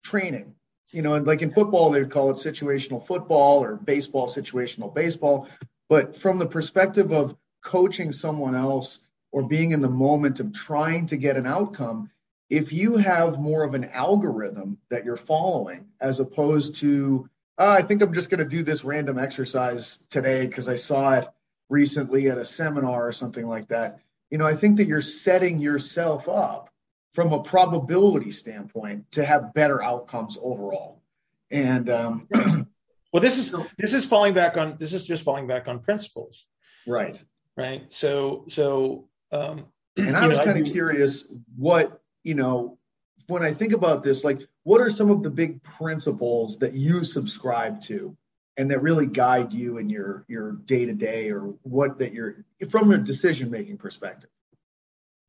[0.05, 0.55] training.
[0.91, 4.95] You know, and like in football, they would call it situational football or baseball, situational
[4.95, 5.47] baseball.
[5.89, 8.99] But from the perspective of coaching someone else
[9.33, 12.11] or being in the moment of trying to get an outcome,
[12.51, 17.83] if you have more of an algorithm that you're following as opposed to, oh, I
[17.83, 21.29] think I'm just going to do this random exercise today because I saw it
[21.69, 25.59] recently at a seminar or something like that, you know, I think that you're setting
[25.59, 26.71] yourself up
[27.15, 31.03] from a probability standpoint to have better outcomes overall.
[31.51, 32.29] And um,
[33.13, 36.45] well, this is this is falling back on this is just falling back on principles,
[36.87, 37.23] right?
[37.57, 37.93] Right.
[37.93, 39.67] So so um,
[39.97, 42.79] and I was know, kind of curious what you know
[43.27, 47.05] when I think about this, like what are some of the big principles that you
[47.05, 48.17] subscribe to
[48.57, 52.45] and that really guide you in your your day to day or what that you're
[52.69, 54.31] from a decision making perspective?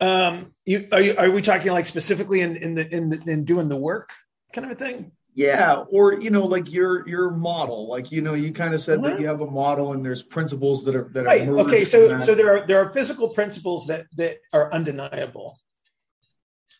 [0.01, 3.45] Um, you, are you, are we talking like specifically in in the in the, in
[3.45, 4.11] doing the work
[4.53, 5.11] kind of a thing?
[5.39, 9.01] Yeah, or you know, like your your model, like you know, you kind of said
[9.03, 9.21] that uh-huh.
[9.21, 11.47] you have a model and there's principles that are that right.
[11.47, 11.85] are okay.
[11.85, 15.57] So so there are there are physical principles that that are undeniable,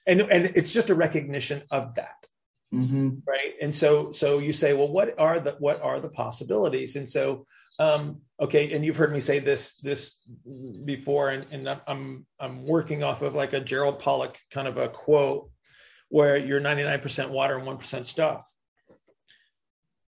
[0.05, 2.15] and and it's just a recognition of that.
[2.73, 3.09] Mm-hmm.
[3.25, 3.53] Right.
[3.61, 6.97] And so, so you say, well, what are the, what are the possibilities?
[6.97, 7.47] And so,
[7.79, 8.73] um, okay.
[8.73, 10.17] And you've heard me say this, this
[10.85, 14.87] before, and, and I'm, I'm working off of like a Gerald Pollack kind of a
[14.87, 15.49] quote
[16.09, 18.48] where you're 99% water and 1% stuff.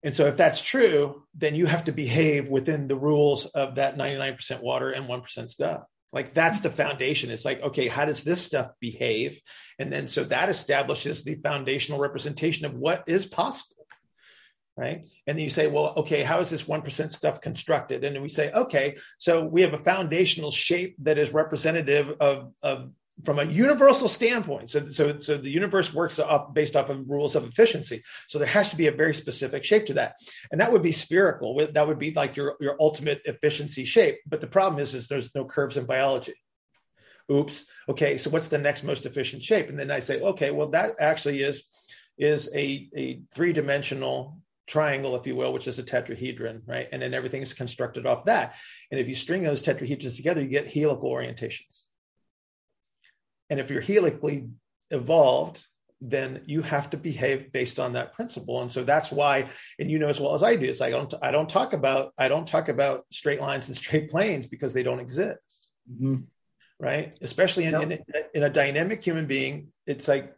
[0.04, 3.98] And so if that's true, then you have to behave within the rules of that
[3.98, 5.84] 99% water and 1% stuff.
[6.12, 7.30] Like that's the foundation.
[7.30, 9.40] It's like, okay, how does this stuff behave?
[9.80, 13.76] And then so that establishes the foundational representation of what is possible.
[14.78, 15.08] Right.
[15.28, 18.04] And then you say, well, okay, how is this 1% stuff constructed?
[18.04, 22.54] And then we say, okay, so we have a foundational shape that is representative of,
[22.64, 22.92] of
[23.24, 24.70] from a universal standpoint.
[24.70, 28.04] So, so, so the universe works up based off of rules of efficiency.
[28.28, 30.16] So there has to be a very specific shape to that,
[30.52, 31.68] and that would be spherical.
[31.72, 34.20] That would be like your your ultimate efficiency shape.
[34.28, 36.34] But the problem is, is there's no curves in biology.
[37.32, 37.66] Oops.
[37.88, 38.18] Okay.
[38.18, 39.70] So what's the next most efficient shape?
[39.70, 41.64] And then I say, okay, well that actually is
[42.18, 46.88] is a a three dimensional triangle, if you will, which is a tetrahedron, right?
[46.92, 48.56] And then everything is constructed off that.
[48.90, 51.84] And if you string those tetrahedrons together, you get helical orientations.
[53.52, 54.48] And if you're helically
[54.90, 55.64] evolved,
[56.00, 58.62] then you have to behave based on that principle.
[58.62, 61.14] And so that's why, and you know as well as I do, it's I don't
[61.22, 64.82] I don't talk about I don't talk about straight lines and straight planes because they
[64.82, 65.68] don't exist.
[65.92, 66.22] Mm-hmm.
[66.80, 67.16] Right.
[67.22, 68.00] Especially in, in,
[68.34, 70.36] in a dynamic human being, it's like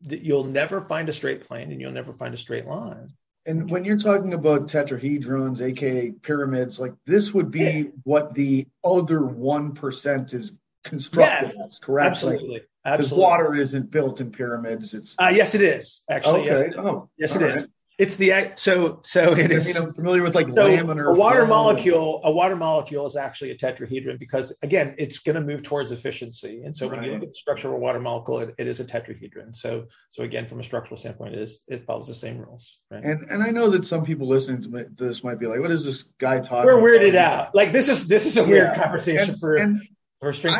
[0.00, 3.08] you'll never find a straight plane and you'll never find a straight line.
[3.46, 7.82] And when you're talking about tetrahedrons, aka pyramids, like this would be yeah.
[8.02, 10.52] what the other one percent is
[10.84, 12.10] constructed yes, as, correct?
[12.10, 12.48] Absolutely.
[12.48, 13.22] Like, absolutely.
[13.22, 14.94] water isn't built in pyramids.
[14.94, 16.50] It's uh, yes, it is actually.
[16.50, 16.70] Okay.
[16.70, 17.56] Yes, oh, yes, it right.
[17.56, 17.68] is.
[17.96, 19.70] It's the so so it is.
[19.70, 21.14] I mean, I'm familiar with like so laminar.
[21.14, 25.40] A water molecule, a water molecule is actually a tetrahedron because again, it's going to
[25.40, 26.62] move towards efficiency.
[26.64, 26.96] And so right.
[26.96, 29.54] when you look at the structure of a water molecule, it, it is a tetrahedron.
[29.54, 32.78] So so again, from a structural standpoint, it is it follows the same rules.
[32.90, 33.04] Right?
[33.04, 35.84] And and I know that some people listening to this might be like, "What is
[35.84, 37.54] this guy talking?" We're weirded out.
[37.54, 38.82] Like this is this is a weird yeah.
[38.82, 39.54] conversation and, for.
[39.54, 39.80] And,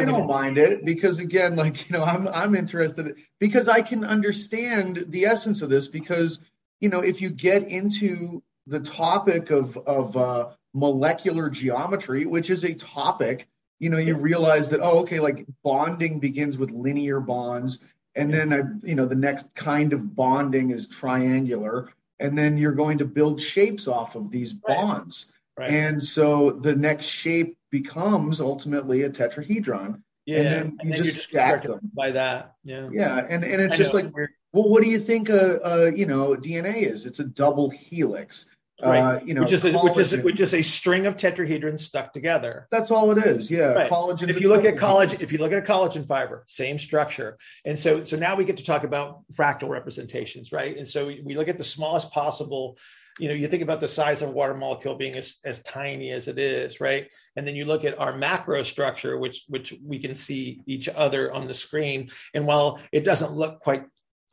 [0.00, 4.04] I don't mind it because again, like you know, I'm I'm interested because I can
[4.04, 6.40] understand the essence of this because
[6.80, 12.64] you know if you get into the topic of of uh, molecular geometry, which is
[12.64, 13.48] a topic,
[13.78, 17.78] you know, you realize that oh, okay, like bonding begins with linear bonds,
[18.14, 22.72] and then I, you know, the next kind of bonding is triangular, and then you're
[22.72, 25.26] going to build shapes off of these bonds.
[25.56, 25.70] Right.
[25.70, 30.02] And so the next shape becomes ultimately a tetrahedron.
[30.26, 32.54] Yeah, and then you and then just, just stack them by that.
[32.64, 34.00] Yeah, yeah, and and it's I just know.
[34.00, 34.12] like,
[34.52, 37.04] well, what do you think a, a you know DNA is?
[37.04, 38.46] It's a double helix.
[38.82, 38.98] Right.
[38.98, 42.12] Uh, you know, which is, a, which is which is a string of tetrahedrons stuck
[42.12, 42.66] together.
[42.72, 43.48] That's all it is.
[43.50, 43.90] Yeah, right.
[43.90, 44.30] collagen.
[44.30, 47.38] If you look at collagen, if you look at a collagen fiber, same structure.
[47.64, 50.76] And so so now we get to talk about fractal representations, right?
[50.76, 52.76] And so we, we look at the smallest possible
[53.18, 56.10] you know, you think about the size of a water molecule being as, as tiny
[56.10, 57.12] as it is, right?
[57.36, 61.32] And then you look at our macro structure, which which we can see each other
[61.32, 62.10] on the screen.
[62.32, 63.84] And while it doesn't look quite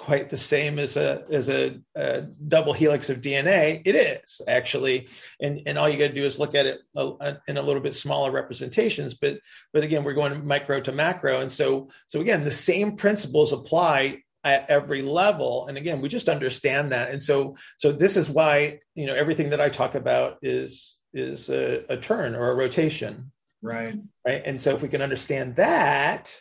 [0.02, 3.84] quite the same as a as a, a, double helix of DNA.
[3.86, 7.58] It is actually, and and all you got to do is look at it in
[7.58, 9.14] a little bit smaller representations.
[9.14, 9.40] But
[9.72, 14.24] but again, we're going micro to macro, and so so again, the same principles apply
[14.44, 15.68] at every level.
[15.68, 19.50] And again, we just understand that, and so so this is why you know everything
[19.50, 23.32] that I talk about is is a, a turn or a rotation.
[23.62, 23.96] Right.
[24.26, 24.42] Right.
[24.46, 26.36] And so if we can understand that,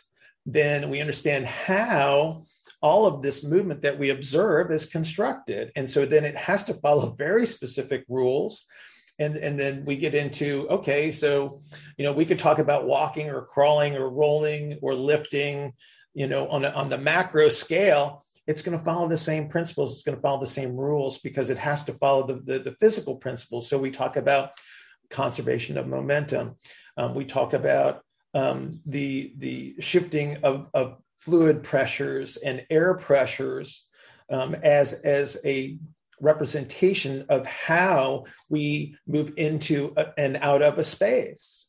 [0.45, 2.45] then we understand how
[2.81, 5.71] all of this movement that we observe is constructed.
[5.75, 8.65] And so then it has to follow very specific rules.
[9.19, 11.59] And, and then we get into okay, so
[11.95, 15.73] you know, we could talk about walking or crawling or rolling or lifting,
[16.13, 18.23] you know, on a, on the macro scale.
[18.47, 19.93] It's going to follow the same principles.
[19.93, 22.75] It's going to follow the same rules because it has to follow the, the, the
[22.81, 23.69] physical principles.
[23.69, 24.51] So we talk about
[25.09, 26.55] conservation of momentum.
[26.97, 28.01] Um, we talk about
[28.33, 33.85] um, the the shifting of, of fluid pressures and air pressures
[34.31, 35.77] um, as as a
[36.19, 41.67] representation of how we move into a, and out of a space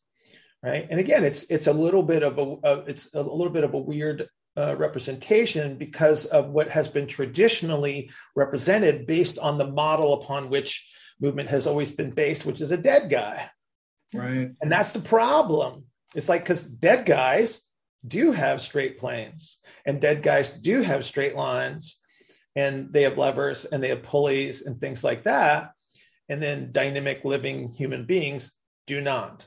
[0.62, 0.87] right?
[0.90, 3.75] And again it's it's a little bit of a, a it's a little bit of
[3.75, 10.14] a weird uh, representation because of what has been traditionally represented based on the model
[10.14, 10.88] upon which
[11.20, 13.51] movement has always been based which is a dead guy.
[14.14, 14.51] Right.
[14.61, 15.85] And that's the problem.
[16.14, 17.62] It's like because dead guys
[18.07, 21.98] do have straight planes and dead guys do have straight lines
[22.55, 25.70] and they have levers and they have pulleys and things like that.
[26.29, 28.53] And then dynamic living human beings
[28.87, 29.46] do not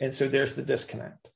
[0.00, 1.28] and so there's the disconnect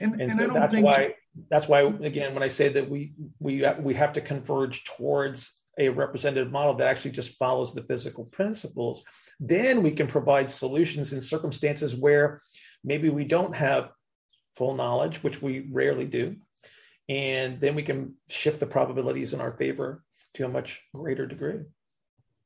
[0.00, 1.14] and, and, and so that's why
[1.50, 5.88] that's why again when i say that we we we have to converge towards a
[5.88, 9.02] representative model that actually just follows the physical principles
[9.40, 12.42] then we can provide solutions in circumstances where
[12.84, 13.90] maybe we don't have
[14.56, 16.36] full knowledge, which we rarely do.
[17.08, 20.02] And then we can shift the probabilities in our favor
[20.34, 21.60] to a much greater degree.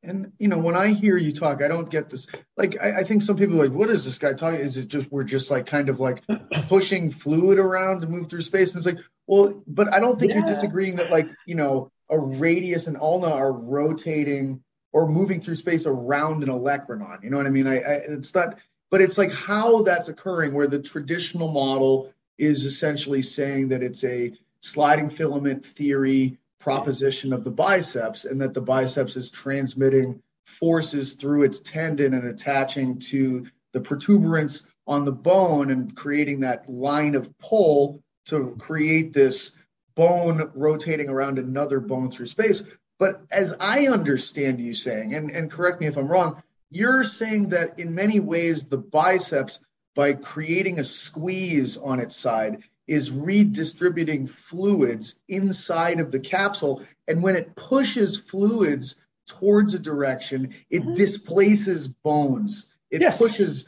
[0.06, 2.26] And you know, when I hear you talk, I don't get this.
[2.56, 4.88] Like, I, I, think some people are like, "What is this guy talking?" Is it
[4.88, 6.22] just we're just like kind of like
[6.68, 8.72] pushing fluid around to move through space?
[8.72, 10.38] And it's like, well, but I don't think yeah.
[10.38, 15.56] you're disagreeing that like you know a radius and ulna are rotating or moving through
[15.56, 17.22] space around an olecranon.
[17.24, 17.66] You know what I mean?
[17.66, 18.58] I, I it's not
[18.90, 24.04] but it's like how that's occurring where the traditional model is essentially saying that it's
[24.04, 31.12] a sliding filament theory proposition of the biceps and that the biceps is transmitting forces
[31.12, 37.14] through its tendon and attaching to the protuberance on the bone and creating that line
[37.14, 39.52] of pull to create this
[39.94, 42.64] bone rotating around another bone through space.
[42.98, 47.50] But as I understand you saying, and, and correct me if I'm wrong, you're saying
[47.50, 49.60] that in many ways, the biceps,
[49.94, 56.82] by creating a squeeze on its side, is redistributing fluids inside of the capsule.
[57.08, 58.96] And when it pushes fluids
[59.26, 60.94] towards a direction, it mm-hmm.
[60.94, 62.66] displaces bones.
[62.90, 63.18] It yes.
[63.18, 63.66] pushes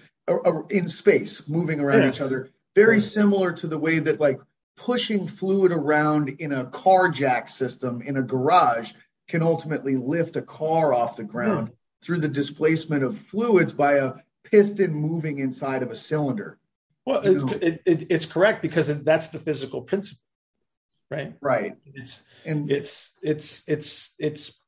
[0.71, 2.09] in space, moving around yeah.
[2.11, 2.51] each other.
[2.75, 4.41] Very similar to the way that, like,
[4.77, 8.93] pushing fluid around in a car jack system in a garage
[9.27, 11.69] can ultimately lift a car off the ground.
[11.69, 16.59] Mm through the displacement of fluids by a piston moving inside of a cylinder.
[17.09, 20.23] Well, it's, it, it, it's correct because that's the physical principle,
[21.11, 21.35] right?
[21.41, 21.75] Right.
[21.95, 24.61] It's and it's it's it's it's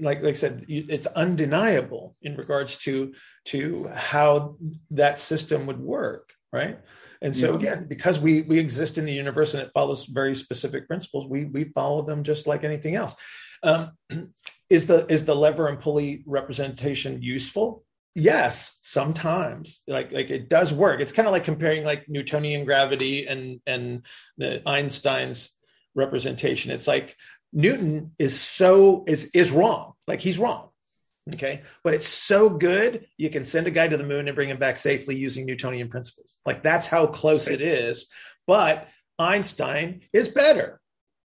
[0.00, 3.14] like like I said, it's undeniable in regards to
[3.46, 4.58] to how
[4.92, 6.78] that system would work, right?
[7.20, 7.56] And so yeah.
[7.56, 11.46] again, because we we exist in the universe and it follows very specific principles, we
[11.46, 13.16] we follow them just like anything else.
[13.64, 13.90] Um,
[14.70, 17.84] is the is the lever and pulley representation useful?
[18.18, 19.82] Yes, sometimes.
[19.86, 21.00] Like like it does work.
[21.00, 24.02] It's kind of like comparing like Newtonian gravity and and
[24.36, 25.50] the Einstein's
[25.94, 26.72] representation.
[26.72, 27.16] It's like
[27.52, 29.92] Newton is so is is wrong.
[30.08, 30.70] Like he's wrong.
[31.34, 31.62] Okay.
[31.84, 34.58] But it's so good, you can send a guy to the moon and bring him
[34.58, 36.38] back safely using Newtonian principles.
[36.44, 38.08] Like that's how close it is.
[38.46, 40.77] But Einstein is better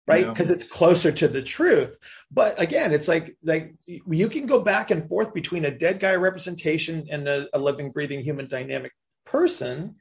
[0.07, 0.27] right?
[0.27, 1.97] Because it's closer to the truth.
[2.31, 6.15] But again it's like like you can go back and forth between a dead guy
[6.15, 8.93] representation and a, a living breathing human dynamic
[9.25, 9.97] person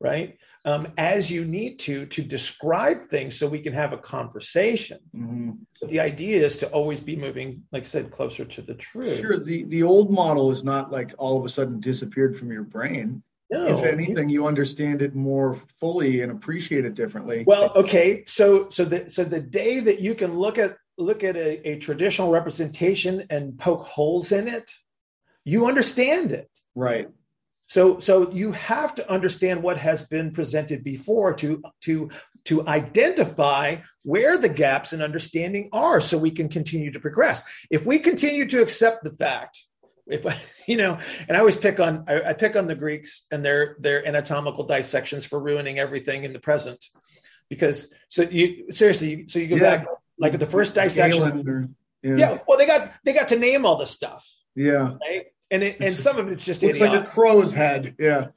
[0.00, 0.38] right?
[0.64, 4.98] Um, as you need to to describe things so we can have a conversation.
[5.14, 5.50] Mm-hmm.
[5.80, 9.20] but the idea is to always be moving like i said closer to the truth.
[9.20, 12.64] Sure the the old model is not like all of a sudden disappeared from your
[12.64, 13.78] brain no.
[13.78, 17.44] If anything, you understand it more fully and appreciate it differently.
[17.46, 18.24] Well, okay.
[18.26, 21.78] So so the so the day that you can look at look at a, a
[21.78, 24.70] traditional representation and poke holes in it,
[25.44, 26.50] you understand it.
[26.74, 27.08] Right.
[27.68, 32.10] So, so you have to understand what has been presented before to to
[32.44, 37.42] to identify where the gaps in understanding are, so we can continue to progress.
[37.70, 39.62] If we continue to accept the fact,
[40.08, 40.26] if
[40.68, 43.76] you know, and I always pick on I, I pick on the Greeks and their
[43.80, 46.84] their anatomical dissections for ruining everything in the present,
[47.48, 49.78] because so you seriously, so you go yeah.
[49.78, 49.86] back
[50.18, 51.74] like the first dissection.
[52.00, 52.14] Yeah.
[52.14, 54.24] yeah, well, they got they got to name all the stuff.
[54.54, 57.00] Yeah, right and it, and some of it's just looks idiotic.
[57.00, 57.94] like a crow's head.
[57.98, 58.28] Yeah.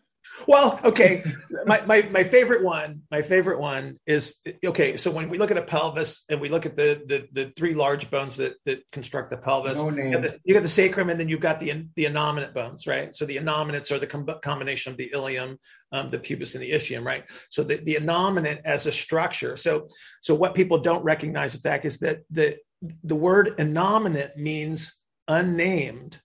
[0.47, 1.23] Well, okay.
[1.65, 4.97] my, my my favorite one, my favorite one is okay.
[4.97, 7.73] So when we look at a pelvis and we look at the the, the three
[7.73, 11.09] large bones that that construct the pelvis, no you, got the, you got the sacrum,
[11.09, 13.15] and then you've got the the innominate bones, right?
[13.15, 15.57] So the innominates are the com- combination of the ilium,
[15.91, 17.23] um, the pubis, and the ischium, right?
[17.49, 19.55] So the the innominate as a structure.
[19.57, 19.87] So
[20.21, 22.57] so what people don't recognize the fact is that the
[23.03, 24.95] the word innominate means
[25.27, 26.19] unnamed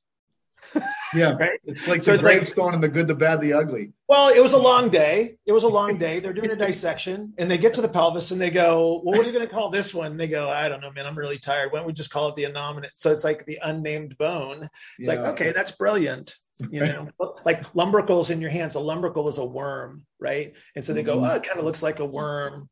[1.14, 1.58] yeah, right.
[1.64, 3.92] It's like so the gravestone like, and the good, the bad, the ugly.
[4.08, 5.38] Well, it was a long day.
[5.46, 6.20] It was a long day.
[6.20, 9.20] They're doing a dissection, and they get to the pelvis, and they go, "Well, what
[9.20, 11.06] are you going to call this one?" And they go, "I don't know, man.
[11.06, 11.72] I'm really tired.
[11.72, 14.68] Why don't we just call it the innominate?" So it's like the unnamed bone.
[14.98, 15.14] It's yeah.
[15.14, 16.34] like, okay, that's brilliant.
[16.70, 17.08] You know,
[17.44, 18.74] like lumbricals in your hands.
[18.74, 20.54] A lumbrical is a worm, right?
[20.74, 21.30] And so they go, mm-hmm.
[21.30, 22.68] "Oh, it kind of looks like a worm."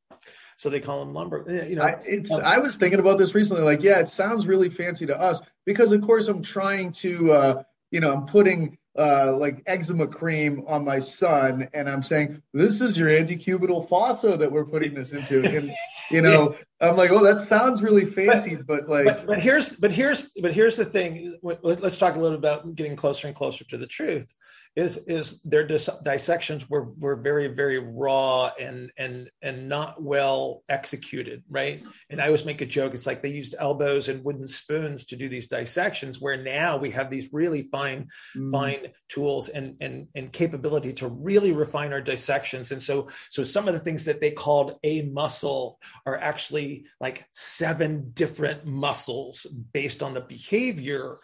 [0.56, 1.44] so they call them lumber.
[1.48, 2.30] Eh, you know, I, it's.
[2.30, 3.62] Um, I was thinking about this recently.
[3.62, 7.62] Like, yeah, it sounds really fancy to us because, of course, I'm trying to uh,
[7.94, 12.80] you know, I'm putting uh, like eczema cream on my son, and I'm saying, "This
[12.80, 15.70] is your antecubital fossa that we're putting this into." And
[16.10, 16.88] you know, yeah.
[16.88, 20.28] I'm like, "Oh, that sounds really fancy," but, but like, but, but, here's, but here's,
[20.42, 21.36] but here's the thing.
[21.62, 24.34] Let's talk a little bit about getting closer and closer to the truth
[24.76, 30.64] is is their dis- dissections were were very very raw and and and not well
[30.68, 34.48] executed right and i always make a joke it's like they used elbows and wooden
[34.48, 38.50] spoons to do these dissections where now we have these really fine mm.
[38.50, 43.68] fine tools and and and capability to really refine our dissections and so so some
[43.68, 50.02] of the things that they called a muscle are actually like seven different muscles based
[50.02, 51.18] on the behavior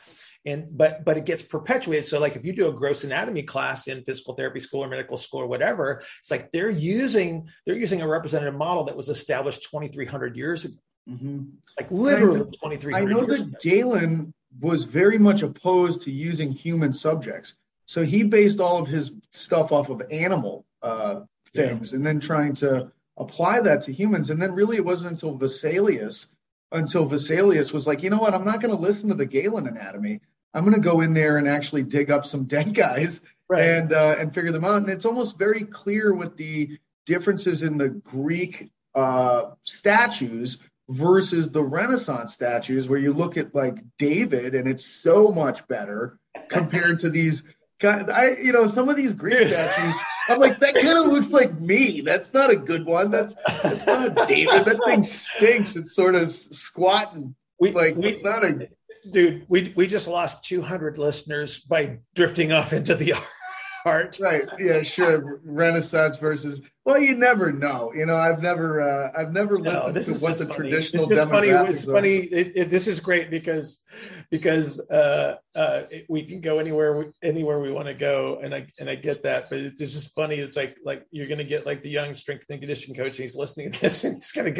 [0.46, 3.86] and but but it gets perpetuated so like if you do a gross anatomy class
[3.88, 8.00] in physical therapy school or medical school or whatever it's like they're using they're using
[8.00, 10.76] a representative model that was established 2300 years ago
[11.08, 11.42] mm-hmm.
[11.78, 17.54] like literally 2300 i know that galen was very much opposed to using human subjects
[17.84, 21.20] so he based all of his stuff off of animal uh,
[21.54, 21.96] things yeah.
[21.96, 26.26] and then trying to apply that to humans and then really it wasn't until vesalius
[26.72, 29.66] until Vesalius was like, you know what, I'm not going to listen to the Galen
[29.66, 30.20] anatomy.
[30.52, 33.62] I'm going to go in there and actually dig up some dead guys right.
[33.62, 34.76] and uh, and figure them out.
[34.76, 41.62] And it's almost very clear with the differences in the Greek uh, statues versus the
[41.62, 47.10] Renaissance statues, where you look at like David and it's so much better compared to
[47.10, 47.42] these.
[47.82, 49.94] I, you know, some of these Greek statues
[50.30, 52.02] I'm like, that kind of looks like me.
[52.02, 53.10] That's not a good one.
[53.10, 54.64] That's that's not David.
[54.64, 55.74] That thing stinks.
[55.76, 57.34] It's sort of squatting.
[57.58, 58.68] We, like we, it's not a
[59.10, 59.44] dude.
[59.48, 63.14] We we just lost 200 listeners by drifting off into the
[63.84, 64.18] art.
[64.20, 64.44] Right.
[64.58, 64.82] Yeah.
[64.82, 65.40] Sure.
[65.44, 66.60] Renaissance versus.
[66.84, 67.92] Well, you never know.
[67.94, 70.56] You know, I've never uh, I've never listened no, to what the funny.
[70.56, 71.48] traditional this funny.
[71.48, 71.92] It's are.
[71.92, 72.16] funny.
[72.16, 73.82] It, it, this is great because
[74.30, 78.54] because uh, uh, it, we can go anywhere we, anywhere we want to go, and
[78.54, 80.36] I and I get that, but it's just funny.
[80.36, 83.18] It's like like you're going to get like the young strength and condition coach, and
[83.18, 84.52] he's listening to this, and he's going to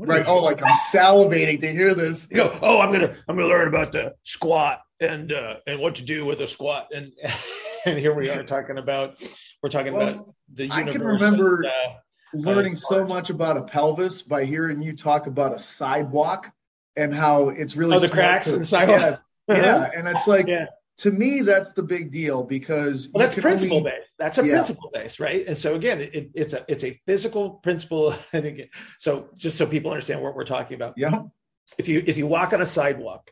[0.00, 0.04] go.
[0.06, 0.24] right.
[0.26, 2.28] Oh, like I'm salivating to hear this.
[2.30, 2.58] You go.
[2.62, 6.24] Oh, I'm gonna I'm gonna learn about the squat and uh, and what to do
[6.24, 7.12] with a squat, and
[7.86, 9.22] and here we are talking about
[9.62, 10.88] we're talking well, about the universe.
[10.88, 11.56] I can remember.
[11.56, 11.94] And, uh,
[12.34, 16.50] learning so much about a pelvis by hearing you talk about a sidewalk
[16.96, 19.22] and how it's really oh, the cracks to, in the sidewalk.
[19.48, 20.66] Yeah, yeah, and it's like yeah.
[20.98, 24.12] To me that's the big deal because well, that's principle only, based.
[24.18, 24.52] That's a yeah.
[24.52, 25.46] principle based, right?
[25.46, 28.14] And so again, it, it's a it's a physical principle.
[28.32, 28.68] And again,
[28.98, 30.94] so just so people understand what we're talking about.
[30.96, 31.22] Yeah.
[31.78, 33.30] If you if you walk on a sidewalk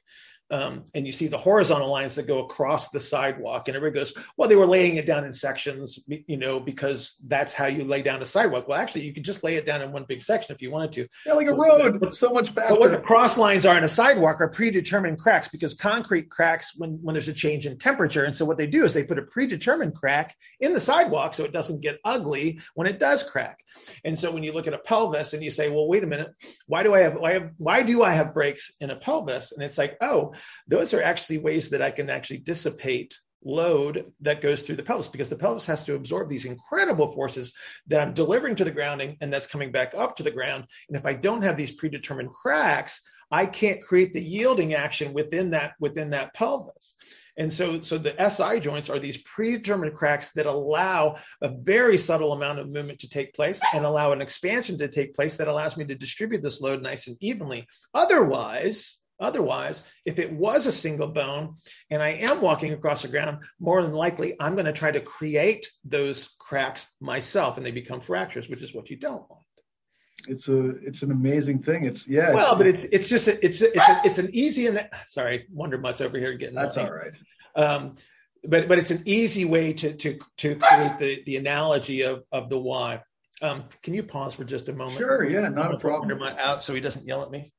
[0.52, 4.12] um, and you see the horizontal lines that go across the sidewalk and everybody goes
[4.36, 8.02] well they were laying it down in sections you know because that's how you lay
[8.02, 8.68] down a sidewalk.
[8.68, 10.92] Well actually you could just lay it down in one big section if you wanted
[10.92, 11.08] to.
[11.26, 13.84] Yeah like a road but, so much faster but what the cross lines are in
[13.84, 18.24] a sidewalk are predetermined cracks because concrete cracks when when there's a change in temperature
[18.24, 21.44] and so what they do is they put a predetermined crack in the sidewalk so
[21.44, 23.64] it doesn't get ugly when it does crack.
[24.04, 26.34] And so when you look at a pelvis and you say well wait a minute.
[26.66, 29.52] Why do i have why, have, why do i have breaks in a pelvis?
[29.52, 30.34] And it's like oh
[30.66, 35.08] those are actually ways that I can actually dissipate load that goes through the pelvis
[35.08, 37.52] because the pelvis has to absorb these incredible forces
[37.88, 40.66] that I'm delivering to the grounding and that's coming back up to the ground.
[40.88, 45.50] And if I don't have these predetermined cracks, I can't create the yielding action within
[45.50, 46.94] that within that pelvis.
[47.36, 52.34] And so, so the SI joints are these predetermined cracks that allow a very subtle
[52.34, 55.78] amount of movement to take place and allow an expansion to take place that allows
[55.78, 57.66] me to distribute this load nice and evenly.
[57.94, 61.54] Otherwise, Otherwise, if it was a single bone
[61.90, 65.00] and I am walking across the ground, more than likely I'm going to try to
[65.00, 69.42] create those cracks myself and they become fractures, which is what you don't want.
[70.28, 71.84] It's a it's an amazing thing.
[71.84, 72.32] It's yeah.
[72.32, 74.88] Well, it's, but it's it's just a, it's a, it's a, it's an easy and
[75.06, 77.12] sorry, Wonder Mutt's over here getting that's all right.
[77.56, 77.96] Um,
[78.44, 82.50] but but it's an easy way to to to create the the analogy of of
[82.50, 83.02] the why.
[83.40, 84.98] Um, can you pause for just a moment?
[84.98, 85.28] Sure.
[85.28, 86.22] Yeah, not a problem.
[86.22, 87.50] Out so he doesn't yell at me.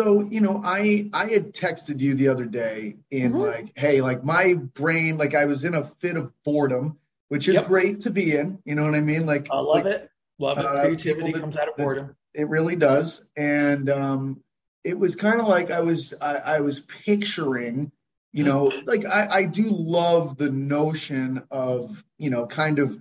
[0.00, 3.40] So, you know, I I had texted you the other day in mm-hmm.
[3.40, 6.96] like, hey, like my brain, like I was in a fit of boredom,
[7.28, 7.66] which is yep.
[7.66, 8.60] great to be in.
[8.64, 9.26] You know what I mean?
[9.26, 10.10] Like I love like, it.
[10.38, 10.64] Love it.
[10.64, 12.16] Uh, Creativity comes out of boredom.
[12.32, 13.22] It really does.
[13.36, 14.42] And um
[14.84, 17.92] it was kind of like I was I, I was picturing,
[18.32, 22.98] you know, like I, I do love the notion of, you know, kind of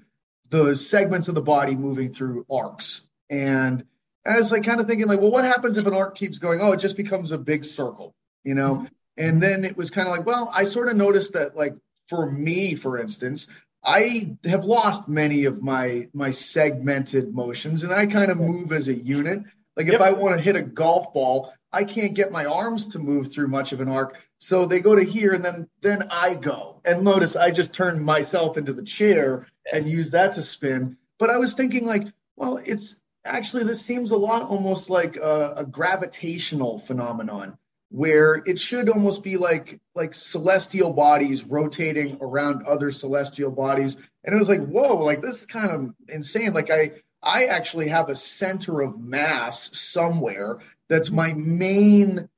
[0.49, 2.99] the segments of the body moving through arcs.
[3.29, 3.85] And
[4.25, 6.61] I was like kind of thinking like, well, what happens if an arc keeps going?
[6.61, 8.13] Oh, it just becomes a big circle,
[8.43, 8.75] you know?
[8.75, 8.85] Mm-hmm.
[9.17, 11.75] And then it was kind of like, well, I sort of noticed that like
[12.07, 13.47] for me, for instance,
[13.83, 18.87] I have lost many of my my segmented motions and I kind of move as
[18.87, 19.43] a unit.
[19.75, 20.01] Like if yep.
[20.01, 23.47] I want to hit a golf ball, I can't get my arms to move through
[23.47, 24.17] much of an arc.
[24.37, 26.81] So they go to here and then then I go.
[26.83, 29.75] And notice I just turn myself into the chair yes.
[29.75, 30.97] and use that to spin.
[31.17, 32.95] But I was thinking like, well, it's
[33.25, 37.57] actually this seems a lot almost like a, a, gravitational phenomenon
[37.89, 43.97] where it should almost be like like celestial bodies rotating around other celestial bodies.
[44.23, 46.53] And it was like whoa like this is kind of insane.
[46.53, 46.91] Like i
[47.21, 52.29] i actually have a center of mass somewhere that's my main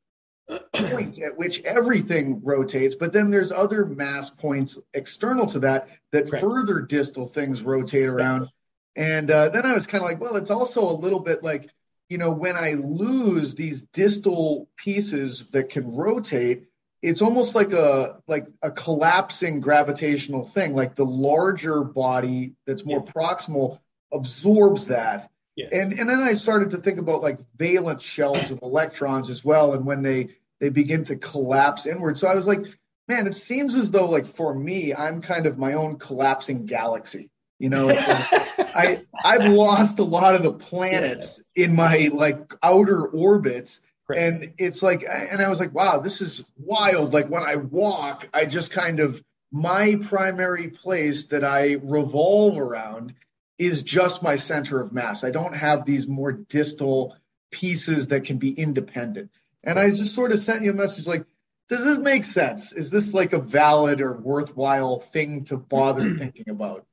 [0.74, 2.96] point at which everything rotates.
[2.96, 6.42] But then there's other mass points external to that that right.
[6.42, 8.50] further distal things rotate around
[8.96, 11.70] and uh, then I was kind of like, well, it's also a little bit like,
[12.10, 16.68] you know, when I lose these distal pieces that can rotate,
[17.02, 20.76] it's almost like a like a collapsing gravitational thing.
[20.76, 23.12] Like the larger body that's more yeah.
[23.12, 23.80] proximal
[24.12, 25.30] absorbs that.
[25.56, 25.70] Yes.
[25.72, 29.74] And and then I started to think about like valence shells of electrons as well,
[29.74, 32.18] and when they they begin to collapse inward.
[32.18, 32.66] So I was like,
[33.08, 37.30] man, it seems as though like for me, I'm kind of my own collapsing galaxy.
[37.58, 37.90] You know,
[38.76, 43.80] I I've lost a lot of the planets in my like outer orbits.
[44.14, 47.14] And it's like, and I was like, wow, this is wild.
[47.14, 53.14] Like when I walk, I just kind of, my primary place that I revolve around
[53.58, 55.24] is just my center of mass.
[55.24, 57.16] I don't have these more distal
[57.52, 59.30] pieces that can be independent.
[59.64, 61.26] And I just sort of sent you a message like,
[61.70, 62.74] does this make sense?
[62.74, 66.86] Is this like a valid or worthwhile thing to bother thinking about?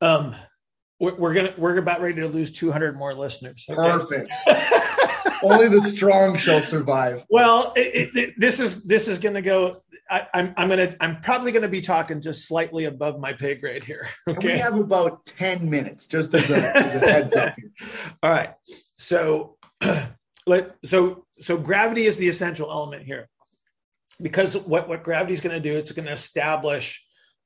[0.00, 0.34] Um,
[1.00, 3.64] we're, gonna we're about ready to lose 200 more listeners.
[3.68, 3.80] Okay?
[3.80, 4.32] Perfect.
[5.42, 7.24] Only the strong shall survive.
[7.30, 9.82] Well, it, it, this is this is going to go.
[10.08, 13.54] I, I'm I'm gonna I'm probably going to be talking just slightly above my pay
[13.54, 14.08] grade here.
[14.28, 17.54] Okay, we have about 10 minutes, just as a, as a heads up.
[17.56, 17.70] Here.
[18.22, 18.54] All right,
[18.96, 19.56] so
[20.46, 23.28] let so so gravity is the essential element here
[24.20, 27.02] because what what gravity is going to do it's going to establish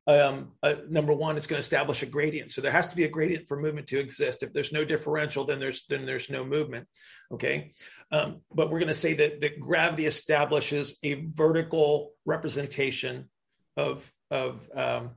[0.07, 2.50] um, uh, number one, it's going to establish a gradient.
[2.50, 4.42] So there has to be a gradient for movement to exist.
[4.42, 6.88] If there's no differential, then there's then there's no movement.
[7.32, 7.72] Okay,
[8.11, 13.30] um, but we're going to say that that gravity establishes a vertical representation
[13.76, 15.11] of of, um,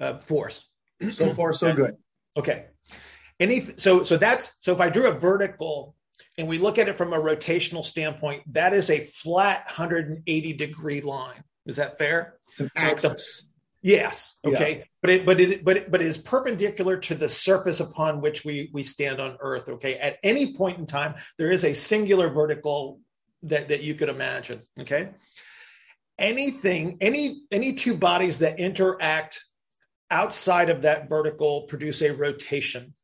[0.00, 0.64] of force.
[1.10, 1.96] So far, so good.
[2.36, 2.66] Okay.
[3.40, 5.96] Any so so that's so if I drew a vertical
[6.38, 11.00] and we look at it from a rotational standpoint, that is a flat 180 degree
[11.00, 11.42] line.
[11.66, 12.38] Is that fair?
[12.52, 13.44] It's an axis.
[13.82, 14.38] Yes.
[14.44, 14.78] Okay.
[14.78, 14.84] Yeah.
[15.02, 18.44] But it, but it, but it, but it is perpendicular to the surface upon which
[18.44, 19.68] we we stand on Earth.
[19.68, 19.98] Okay.
[19.98, 23.00] At any point in time, there is a singular vertical
[23.42, 24.62] that that you could imagine.
[24.78, 25.10] Okay.
[26.16, 29.42] Anything, any any two bodies that interact
[30.10, 32.94] outside of that vertical produce a rotation.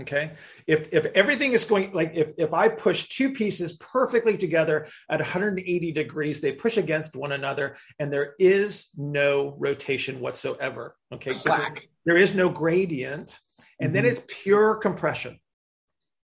[0.00, 0.32] Okay.
[0.66, 5.20] If if everything is going like if if I push two pieces perfectly together at
[5.20, 10.96] 180 degrees, they push against one another, and there is no rotation whatsoever.
[11.12, 11.34] Okay.
[11.34, 11.88] Clack.
[12.06, 13.38] There is no gradient,
[13.80, 13.94] and mm-hmm.
[13.94, 15.40] then it's pure compression.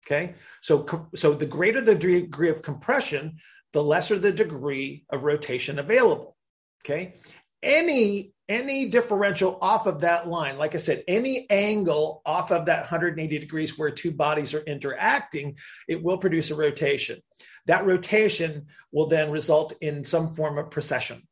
[0.07, 0.35] Okay.
[0.63, 3.39] So so the greater the degree of compression,
[3.73, 6.37] the lesser the degree of rotation available.
[6.85, 7.17] Okay.
[7.63, 12.81] Any any differential off of that line, like I said, any angle off of that
[12.81, 15.57] 180 degrees where two bodies are interacting,
[15.87, 17.21] it will produce a rotation.
[17.67, 21.23] That rotation will then result in some form of precession.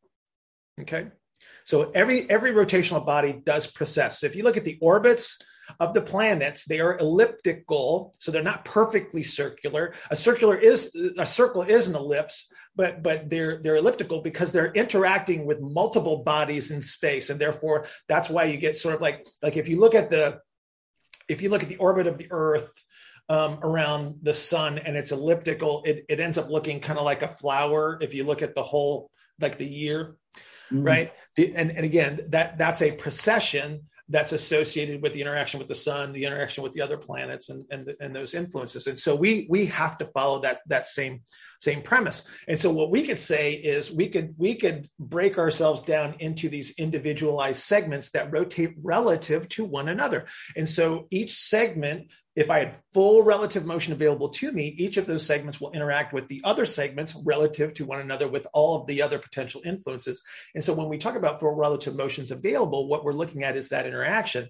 [0.80, 1.08] Okay.
[1.64, 4.18] So every every rotational body does precess.
[4.18, 5.38] So if you look at the orbits
[5.80, 9.94] of the planets, they are elliptical, so they're not perfectly circular.
[10.10, 14.72] A circular is a circle is an ellipse, but but they're they're elliptical because they're
[14.72, 19.26] interacting with multiple bodies in space, and therefore that's why you get sort of like
[19.42, 20.40] like if you look at the
[21.28, 22.70] if you look at the orbit of the Earth.
[23.30, 27.20] Um, around the sun and it's elliptical it, it ends up looking kind of like
[27.20, 30.16] a flower if you look at the whole like the year
[30.72, 30.82] mm-hmm.
[30.82, 31.12] right?
[31.36, 36.12] And, and again, that that's a precession that's associated with the interaction with the sun,
[36.12, 38.86] the interaction with the other planets, and and, and those influences.
[38.86, 41.22] And so we we have to follow that that same
[41.60, 42.24] same premise.
[42.46, 46.48] And so what we could say is we could we could break ourselves down into
[46.48, 50.26] these individualized segments that rotate relative to one another.
[50.56, 55.06] And so each segment if I had full relative motion available to me, each of
[55.06, 58.86] those segments will interact with the other segments relative to one another with all of
[58.86, 60.22] the other potential influences.
[60.54, 63.70] And so when we talk about full relative motions available, what we're looking at is
[63.70, 64.48] that interaction.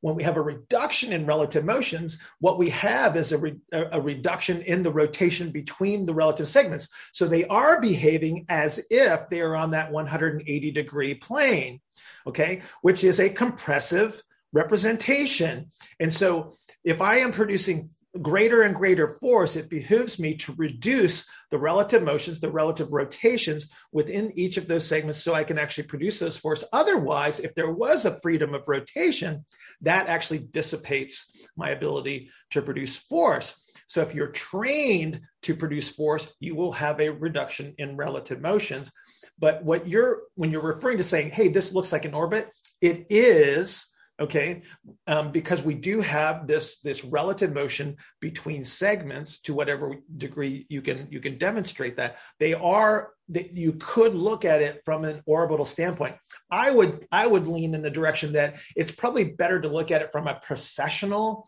[0.00, 4.00] When we have a reduction in relative motions, what we have is a, re- a
[4.00, 6.88] reduction in the rotation between the relative segments.
[7.12, 11.82] So they are behaving as if they are on that 180 degree plane,
[12.26, 14.22] okay, which is a compressive
[14.56, 15.66] representation.
[16.00, 17.88] And so if I am producing
[18.22, 23.68] greater and greater force, it behooves me to reduce the relative motions, the relative rotations
[23.92, 26.64] within each of those segments so I can actually produce those force.
[26.72, 29.44] Otherwise, if there was a freedom of rotation,
[29.82, 33.54] that actually dissipates my ability to produce force.
[33.86, 38.90] So if you're trained to produce force, you will have a reduction in relative motions.
[39.38, 42.48] But what you're when you're referring to saying, hey, this looks like an orbit,
[42.80, 43.86] it is
[44.18, 44.62] okay
[45.06, 50.80] um, because we do have this this relative motion between segments to whatever degree you
[50.82, 52.16] can you can demonstrate that.
[52.38, 56.16] They are that you could look at it from an orbital standpoint.
[56.50, 60.02] I would i would lean in the direction that it's probably better to look at
[60.02, 61.44] it from a precessional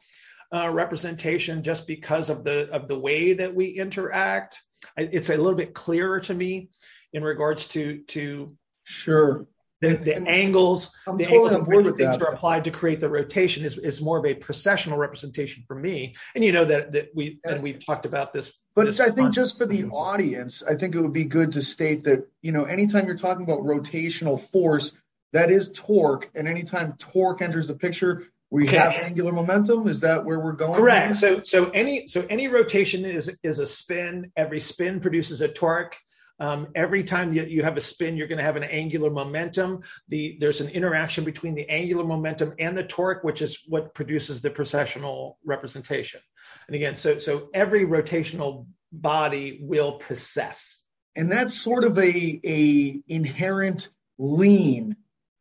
[0.53, 4.63] uh, representation just because of the of the way that we interact.
[4.97, 6.71] It's a little bit clearer to me
[7.13, 9.47] in regards to to sure
[9.81, 12.23] the, the angles, I'm the totally angles of things that.
[12.23, 16.17] are applied to create the rotation is, is more of a precessional representation for me.
[16.35, 18.53] And you know that that we and we've talked about this.
[18.75, 21.63] But this I think just for the audience, I think it would be good to
[21.63, 24.93] state that you know anytime you're talking about rotational force,
[25.33, 28.79] that is torque, and anytime torque enters the picture, we okay.
[28.79, 29.87] have angular momentum.
[29.87, 30.75] Is that where we're going?
[30.75, 31.17] Correct.
[31.17, 34.33] So so any so any rotation is is a spin.
[34.37, 35.97] Every spin produces a torque.
[36.41, 39.83] Um, every time you, you have a spin, you're going to have an angular momentum.
[40.09, 44.41] The, there's an interaction between the angular momentum and the torque, which is what produces
[44.41, 46.21] the precessional representation.
[46.69, 50.83] And again, so, so every rotational body will precess.
[51.17, 54.97] And that's sort of a, a inherent lean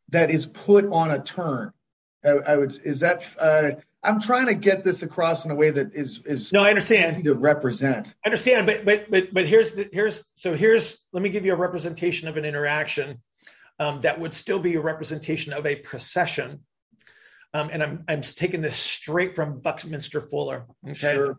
[0.08, 1.72] that is put on a turn.
[2.24, 3.70] I, I would, is that, uh,
[4.02, 7.24] I'm trying to get this across in a way that is is no, I understand
[7.24, 8.14] to represent.
[8.24, 11.52] I understand, but but but but here's the, here's so here's let me give you
[11.52, 13.20] a representation of an interaction
[13.80, 16.60] um, that would still be a representation of a precession,
[17.54, 20.66] um, and I'm I'm taking this straight from Buckminster Fuller.
[20.88, 21.36] Okay, sure.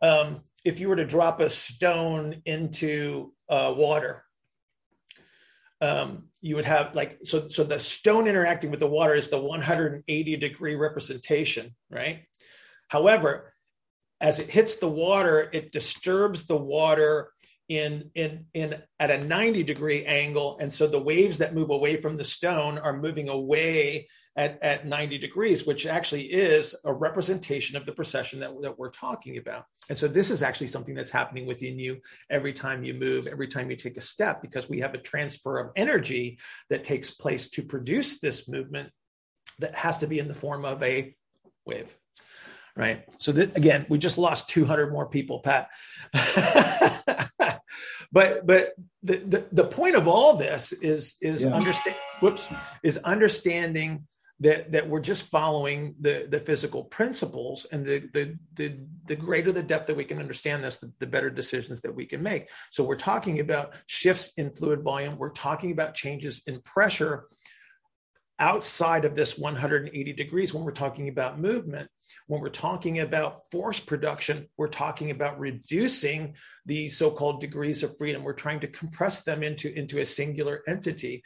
[0.00, 4.22] um, if you were to drop a stone into uh, water,
[5.80, 9.40] um, you would have like so so the stone interacting with the water is the
[9.40, 12.20] 180 degree representation right?
[12.88, 13.52] However
[14.20, 17.32] as it hits the water it disturbs the water
[17.68, 20.56] in in in at a 90 degree angle.
[20.60, 24.86] And so the waves that move away from the stone are moving away at, at
[24.86, 29.64] 90 degrees which actually is a representation of the precession that, that we're talking about.
[29.88, 33.48] And so this is actually something that's happening within you every time you move every
[33.48, 36.38] time you take a step because we have a transfer of energy
[36.70, 38.90] that takes place to produce this movement
[39.58, 41.16] that has to be in the form of a
[41.64, 41.96] wave
[42.76, 45.68] right so that again we just lost 200 more people pat
[48.12, 51.54] but but the, the, the point of all this is is yeah.
[51.54, 52.46] understand whoops
[52.82, 54.06] is understanding
[54.40, 59.50] that that we're just following the the physical principles and the the the, the greater
[59.50, 62.50] the depth that we can understand this the, the better decisions that we can make
[62.70, 67.24] so we're talking about shifts in fluid volume we're talking about changes in pressure
[68.38, 71.88] outside of this 180 degrees when we're talking about movement.
[72.26, 76.34] When we're talking about force production, we're talking about reducing
[76.64, 78.22] the so called degrees of freedom.
[78.22, 81.22] We're trying to compress them into, into a singular entity.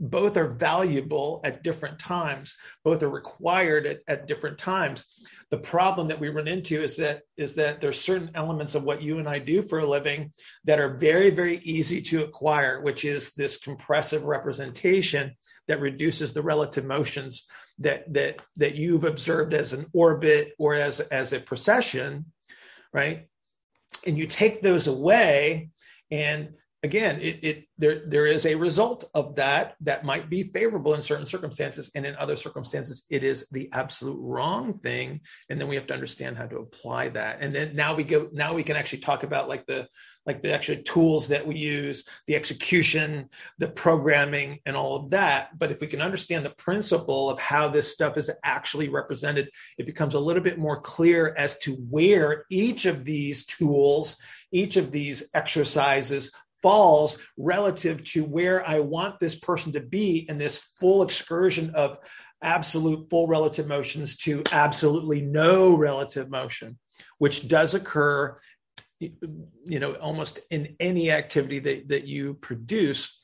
[0.00, 2.56] Both are valuable at different times.
[2.82, 5.26] Both are required at, at, different times.
[5.50, 9.02] The problem that we run into is that is that there's certain elements of what
[9.02, 10.32] you and i do for a living
[10.64, 15.32] that are very very easy to acquire which is this compressive representation
[15.68, 17.46] that reduces the relative motions
[17.78, 22.24] that that that you've observed as an orbit or as as a precession
[22.94, 23.26] right?
[24.06, 25.70] And you take those away
[26.10, 26.54] and
[26.84, 31.00] again, it, it there there is a result of that that might be favorable in
[31.00, 35.22] certain circumstances, and in other circumstances, it is the absolute wrong thing.
[35.48, 37.38] And then we have to understand how to apply that.
[37.40, 39.88] And then now we go now we can actually talk about like the
[40.26, 43.28] like the actual tools that we use, the execution,
[43.58, 45.58] the programming, and all of that.
[45.58, 49.86] But if we can understand the principle of how this stuff is actually represented, it
[49.86, 54.16] becomes a little bit more clear as to where each of these tools,
[54.50, 56.30] each of these exercises
[56.64, 61.98] falls relative to where I want this person to be in this full excursion of
[62.40, 66.78] absolute full relative motions to absolutely no relative motion,
[67.18, 68.38] which does occur,
[68.98, 73.14] you know, almost in any activity that, that you produce.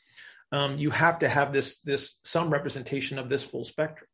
[0.53, 4.10] Um, you have to have this this some representation of this full spectrum.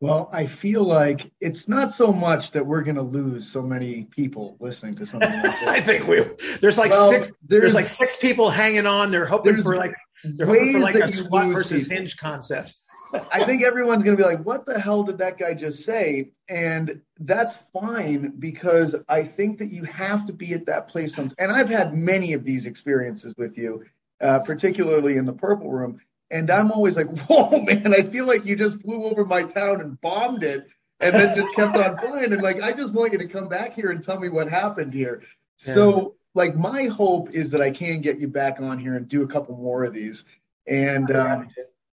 [0.00, 4.04] Well, I feel like it's not so much that we're going to lose so many
[4.04, 5.62] people listening to something like.
[5.62, 6.22] I think we
[6.60, 9.10] there's like well, six there's, there's, like six people hanging on.
[9.10, 11.96] They're hoping for like they're hoping for like a squat versus people.
[11.96, 12.74] hinge concept.
[13.32, 16.32] I think everyone's going to be like, "What the hell did that guy just say?"
[16.48, 21.14] And that's fine because I think that you have to be at that place.
[21.14, 21.34] Sometimes.
[21.38, 23.84] And I've had many of these experiences with you,
[24.20, 26.00] uh, particularly in the Purple Room
[26.30, 29.80] and I'm always like, whoa, man, I feel like you just flew over my town
[29.80, 30.66] and bombed it
[31.00, 32.32] and then just kept on flying.
[32.32, 34.92] And like, I just want you to come back here and tell me what happened
[34.92, 35.22] here.
[35.66, 35.74] Yeah.
[35.74, 39.22] So, like, my hope is that I can get you back on here and do
[39.22, 40.24] a couple more of these.
[40.66, 41.48] And, um,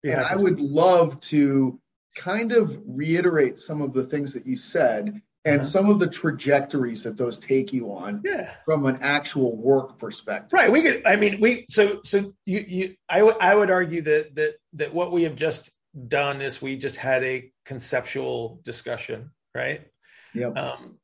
[0.02, 1.78] and I would love to
[2.14, 5.70] kind of reiterate some of the things that you said and uh-huh.
[5.70, 8.52] some of the trajectories that those take you on yeah.
[8.64, 10.52] from an actual work perspective.
[10.52, 10.70] Right.
[10.70, 14.34] We could, I mean, we, so, so you, you, I would, I would argue that,
[14.34, 15.70] that, that what we have just
[16.08, 19.86] done is we just had a conceptual discussion, right?
[20.34, 20.48] Yeah.
[20.48, 20.98] Um,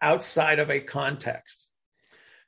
[0.00, 1.68] outside of a context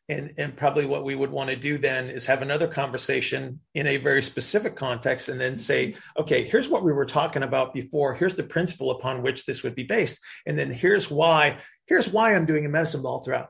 [0.08, 3.86] and and probably what we would want to do then is have another conversation in
[3.86, 8.14] a very specific context and then say okay here's what we were talking about before.
[8.14, 10.20] Here's the principle upon which this would be based.
[10.46, 13.48] And then here's why here's why i'm doing a medicine ball throughout.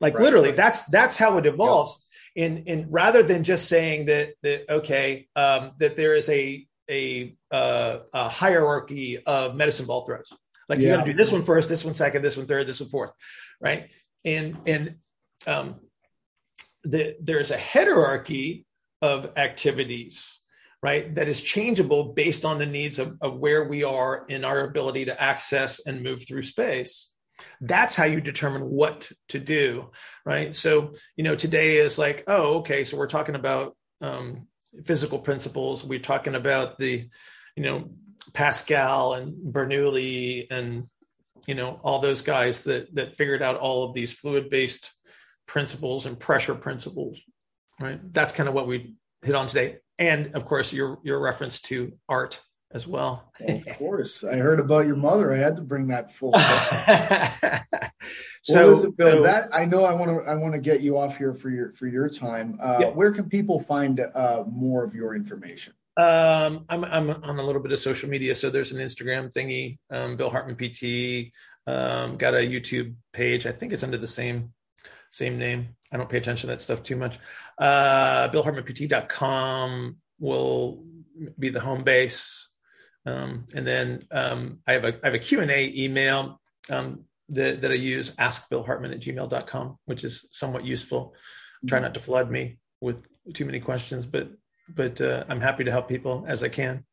[0.00, 0.56] Like right, literally right.
[0.56, 2.04] that's that's how it evolves.
[2.34, 7.34] In in rather than just saying that that okay um, that there is a a,
[7.50, 10.32] uh, a hierarchy of medicine ball throws.
[10.68, 10.84] Like yeah.
[10.84, 12.90] you got to do this one first this one second this one third this one
[12.90, 13.10] fourth
[13.60, 13.90] right?
[14.24, 14.96] And and
[15.46, 15.76] um,
[16.90, 18.64] the, there's a hierarchy
[19.02, 20.40] of activities
[20.82, 24.60] right that is changeable based on the needs of, of where we are in our
[24.60, 27.10] ability to access and move through space.
[27.60, 29.90] That's how you determine what to do
[30.24, 30.54] right?
[30.54, 34.46] So you know today is like oh okay so we're talking about um,
[34.84, 35.84] physical principles.
[35.84, 37.08] We're talking about the
[37.56, 37.90] you know
[38.32, 40.86] pascal and bernoulli and
[41.46, 44.92] you know all those guys that that figured out all of these fluid based
[45.46, 47.20] principles and pressure principles,
[47.80, 48.00] right?
[48.12, 49.78] That's kind of what we hit on today.
[49.98, 52.40] And of course, your your reference to art
[52.72, 53.32] as well.
[53.40, 55.32] of course, I heard about your mother.
[55.32, 56.32] I had to bring that full.
[58.42, 60.98] so, well, Bill, so, that I know I want to I want to get you
[60.98, 62.58] off here for your for your time.
[62.62, 62.88] Uh, yeah.
[62.88, 65.74] Where can people find uh, more of your information?
[65.96, 69.78] Um, I'm I'm on a little bit of social media, so there's an Instagram thingy,
[69.90, 71.32] um, Bill Hartman PT.
[71.66, 73.46] Um, got a YouTube page.
[73.46, 74.52] I think it's under the same
[75.16, 75.68] same name.
[75.90, 77.18] I don't pay attention to that stuff too much.
[77.58, 80.84] Uh, BillHartmanPT.com will
[81.38, 82.50] be the home base.
[83.06, 87.70] Um, and then um, I have a I have a Q&A email um, that, that
[87.70, 91.14] I use, askbillhartman at gmail.com, which is somewhat useful.
[91.66, 94.30] Try not to flood me with too many questions, but
[94.68, 96.84] but uh, I'm happy to help people as I can.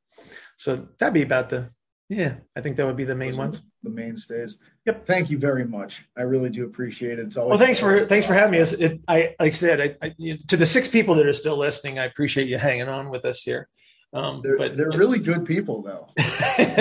[0.57, 1.69] So that'd be about the
[2.07, 4.57] yeah, I think that would be the main ones the mainstays.
[4.85, 5.07] Yep.
[5.07, 6.03] Thank you very much.
[6.17, 7.27] I really do appreciate it.
[7.27, 8.57] It's always well, thanks for thanks for having me.
[8.57, 11.99] It, I like I said, I, I, to the six people that are still listening,
[11.99, 13.69] I appreciate you hanging on with us here.
[14.13, 15.25] Um, they're, but they're really know.
[15.25, 16.07] good people, though.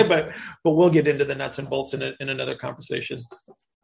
[0.07, 0.33] but
[0.63, 3.21] but we'll get into the nuts and bolts in a, in another conversation.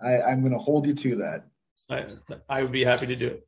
[0.01, 1.45] I, I'm going to hold you to that.
[1.89, 2.05] I
[2.49, 3.47] I would be happy to do it.